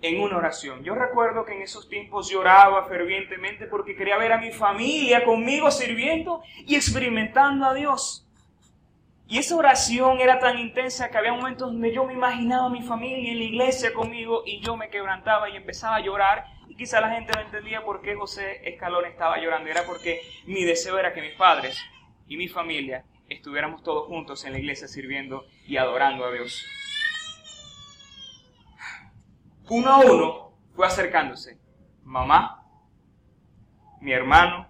en 0.00 0.20
una 0.20 0.36
oración. 0.36 0.82
Yo 0.84 0.94
recuerdo 0.94 1.44
que 1.44 1.54
en 1.54 1.62
esos 1.62 1.88
tiempos 1.88 2.30
lloraba 2.30 2.84
fervientemente 2.84 3.66
porque 3.66 3.96
quería 3.96 4.16
ver 4.16 4.32
a 4.32 4.38
mi 4.38 4.52
familia 4.52 5.24
conmigo 5.24 5.70
sirviendo 5.70 6.42
y 6.66 6.76
experimentando 6.76 7.66
a 7.66 7.74
Dios. 7.74 8.24
Y 9.26 9.38
esa 9.38 9.56
oración 9.56 10.20
era 10.20 10.38
tan 10.38 10.58
intensa 10.58 11.10
que 11.10 11.18
había 11.18 11.34
momentos 11.34 11.70
donde 11.72 11.92
yo 11.92 12.04
me 12.04 12.14
imaginaba 12.14 12.66
a 12.66 12.70
mi 12.70 12.82
familia 12.82 13.30
en 13.30 13.38
la 13.38 13.44
iglesia 13.44 13.92
conmigo 13.92 14.42
y 14.46 14.60
yo 14.60 14.76
me 14.76 14.88
quebrantaba 14.88 15.50
y 15.50 15.56
empezaba 15.56 15.96
a 15.96 16.00
llorar. 16.00 16.46
Y 16.68 16.76
quizá 16.76 17.00
la 17.00 17.10
gente 17.10 17.32
no 17.34 17.40
entendía 17.42 17.84
por 17.84 18.00
qué 18.00 18.14
José 18.14 18.66
Escalón 18.66 19.04
estaba 19.04 19.38
llorando. 19.38 19.68
Era 19.68 19.82
porque 19.84 20.22
mi 20.46 20.64
deseo 20.64 20.98
era 20.98 21.12
que 21.12 21.20
mis 21.20 21.34
padres 21.34 21.78
y 22.26 22.38
mi 22.38 22.48
familia 22.48 23.04
estuviéramos 23.28 23.82
todos 23.82 24.06
juntos 24.06 24.44
en 24.44 24.52
la 24.52 24.58
iglesia 24.58 24.88
sirviendo 24.88 25.46
y 25.66 25.76
adorando 25.76 26.24
a 26.24 26.32
Dios. 26.32 26.64
Uno 29.68 29.90
a 29.90 29.98
uno 30.00 30.52
fue 30.74 30.86
acercándose. 30.86 31.58
Mamá, 32.04 32.64
mi 34.00 34.12
hermano, 34.12 34.68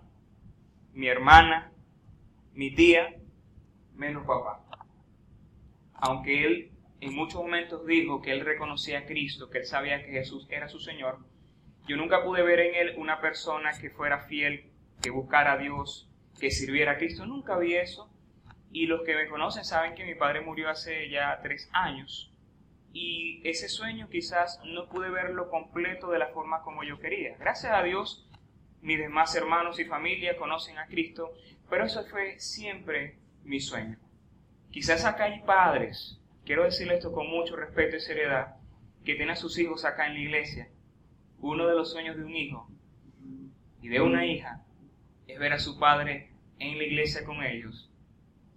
mi 0.92 1.06
hermana, 1.06 1.72
mi 2.52 2.74
tía, 2.74 3.14
menos 3.94 4.26
papá. 4.26 4.64
Aunque 5.94 6.44
él 6.44 6.72
en 7.00 7.14
muchos 7.14 7.40
momentos 7.40 7.86
dijo 7.86 8.20
que 8.20 8.32
él 8.32 8.40
reconocía 8.40 9.00
a 9.00 9.06
Cristo, 9.06 9.50
que 9.50 9.58
él 9.58 9.66
sabía 9.66 10.04
que 10.04 10.10
Jesús 10.10 10.46
era 10.50 10.68
su 10.68 10.80
Señor, 10.80 11.18
yo 11.86 11.96
nunca 11.96 12.24
pude 12.24 12.42
ver 12.42 12.60
en 12.60 12.74
él 12.74 12.94
una 12.98 13.20
persona 13.20 13.70
que 13.80 13.90
fuera 13.90 14.20
fiel, 14.20 14.70
que 15.00 15.10
buscara 15.10 15.52
a 15.52 15.58
Dios, 15.58 16.10
que 16.38 16.50
sirviera 16.50 16.92
a 16.92 16.96
Cristo. 16.98 17.24
Nunca 17.24 17.56
vi 17.56 17.74
eso. 17.74 18.10
Y 18.70 18.86
los 18.86 19.02
que 19.02 19.14
me 19.14 19.28
conocen 19.28 19.64
saben 19.64 19.94
que 19.94 20.04
mi 20.04 20.14
padre 20.14 20.40
murió 20.40 20.68
hace 20.68 21.08
ya 21.08 21.40
tres 21.42 21.70
años. 21.72 22.32
Y 22.92 23.40
ese 23.48 23.68
sueño 23.68 24.08
quizás 24.10 24.60
no 24.64 24.88
pude 24.88 25.10
verlo 25.10 25.50
completo 25.50 26.10
de 26.10 26.18
la 26.18 26.28
forma 26.28 26.62
como 26.62 26.84
yo 26.84 26.98
quería. 26.98 27.36
Gracias 27.38 27.72
a 27.72 27.82
Dios, 27.82 28.28
mis 28.80 28.98
demás 28.98 29.34
hermanos 29.34 29.78
y 29.78 29.84
familia 29.84 30.36
conocen 30.36 30.78
a 30.78 30.86
Cristo, 30.86 31.32
pero 31.68 31.84
eso 31.84 32.04
fue 32.04 32.38
siempre 32.38 33.18
mi 33.44 33.60
sueño. 33.60 33.98
Quizás 34.70 35.04
acá 35.04 35.24
hay 35.24 35.40
padres, 35.42 36.20
quiero 36.44 36.64
decirle 36.64 36.94
esto 36.94 37.12
con 37.12 37.28
mucho 37.28 37.56
respeto 37.56 37.96
y 37.96 38.00
seriedad, 38.00 38.56
que 39.04 39.14
tienen 39.14 39.30
a 39.30 39.36
sus 39.36 39.58
hijos 39.58 39.84
acá 39.84 40.06
en 40.06 40.14
la 40.14 40.20
iglesia. 40.20 40.68
Uno 41.40 41.66
de 41.66 41.74
los 41.74 41.90
sueños 41.92 42.16
de 42.16 42.24
un 42.24 42.34
hijo 42.34 42.68
y 43.80 43.88
de 43.88 44.00
una 44.00 44.26
hija 44.26 44.64
es 45.26 45.38
ver 45.38 45.52
a 45.52 45.58
su 45.58 45.78
padre 45.78 46.32
en 46.58 46.78
la 46.78 46.84
iglesia 46.84 47.24
con 47.24 47.42
ellos, 47.42 47.87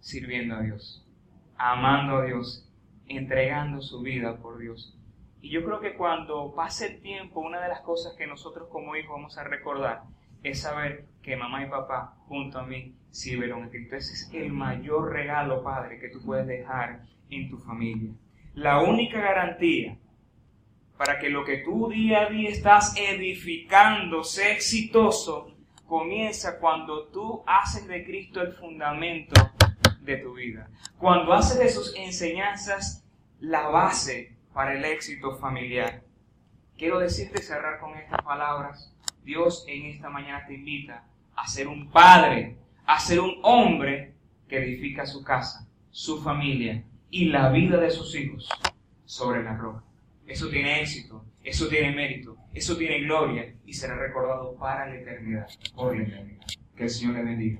sirviendo 0.02 0.56
a 0.56 0.62
Dios, 0.62 1.08
amando 1.58 2.18
a 2.18 2.26
Dios, 2.26 2.70
entregando 3.08 3.82
su 3.82 4.02
vida 4.02 4.38
por 4.38 4.58
Dios. 4.58 4.98
Y 5.42 5.50
yo 5.50 5.64
creo 5.64 5.80
que 5.80 5.96
cuando 5.96 6.54
pase 6.54 6.88
el 6.88 7.02
tiempo, 7.02 7.40
una 7.40 7.62
de 7.62 7.70
las 7.70 7.82
cosas 7.82 8.14
que 8.18 8.28
nosotros 8.28 8.68
como 8.70 8.96
hijos 8.98 9.16
vamos 9.16 9.38
a 9.38 9.44
recordar 9.44 10.04
es 10.44 10.62
saber 10.62 11.06
que 11.22 11.38
mamá 11.38 11.64
y 11.64 11.70
papá 11.70 12.16
junto 12.28 12.60
a 12.60 12.66
mí 12.66 12.96
sirvieron 13.10 13.64
a 13.64 13.70
Cristo. 13.70 13.96
Ese 13.96 14.14
es 14.14 14.30
el 14.34 14.52
mayor 14.52 15.12
regalo, 15.12 15.64
Padre, 15.64 16.00
que 16.00 16.10
tú 16.10 16.22
puedes 16.24 16.48
dejar 16.48 17.04
en 17.30 17.50
tu 17.50 17.58
familia. 17.58 18.12
La 18.54 18.82
única 18.82 19.20
garantía 19.20 19.98
para 20.98 21.18
que 21.18 21.30
lo 21.30 21.44
que 21.44 21.58
tú 21.58 21.90
día 21.90 22.22
a 22.22 22.30
día 22.30 22.50
estás 22.50 22.96
edificando 22.96 24.24
sea 24.24 24.52
exitoso 24.52 25.56
comienza 25.88 26.60
cuando 26.60 27.08
tú 27.08 27.44
haces 27.48 27.88
de 27.88 28.06
Cristo 28.06 28.42
el 28.42 28.54
fundamento 28.54 29.34
de 30.02 30.18
tu 30.18 30.34
vida. 30.34 30.70
Cuando 30.98 31.34
haces 31.34 31.60
de 31.60 31.70
sus 31.70 31.96
enseñanzas 31.96 33.04
la 33.40 33.68
base 33.70 34.36
para 34.54 34.74
el 34.74 34.86
éxito 34.86 35.38
familiar. 35.38 36.04
Quiero 36.78 37.00
decirte 37.00 37.42
cerrar 37.42 37.80
con 37.80 37.98
estas 37.98 38.22
palabras 38.22 38.94
Dios 39.24 39.66
en 39.68 39.86
esta 39.86 40.10
mañana 40.10 40.46
te 40.48 40.56
invita 40.56 41.04
a 41.36 41.48
ser 41.48 41.68
un 41.68 41.90
padre, 41.90 42.58
a 42.86 43.00
ser 43.00 43.20
un 43.20 43.40
hombre 43.44 44.14
que 44.48 44.58
edifica 44.58 45.06
su 45.06 45.24
casa, 45.24 45.68
su 45.92 46.22
familia 46.22 46.84
y 47.10 47.26
la 47.26 47.50
vida 47.50 47.78
de 47.78 47.92
sus 47.92 48.16
hijos 48.16 48.50
sobre 49.06 49.44
la 49.44 49.56
roca. 49.56 49.84
Eso 50.26 50.50
tiene 50.50 50.82
éxito, 50.82 51.24
eso 51.44 51.68
tiene 51.68 51.92
mérito, 51.92 52.38
eso 52.54 52.78
tiene 52.78 53.00
gloria 53.02 53.54
y 53.66 53.74
será 53.74 53.96
recordado 53.96 54.56
para 54.56 54.88
la 54.88 54.96
eternidad, 54.96 55.48
por 55.76 55.96
la 55.96 56.04
eternidad. 56.04 56.46
Que 56.76 56.84
el 56.84 56.90
Señor 56.90 57.16
le 57.16 57.24
bendiga. 57.24 57.60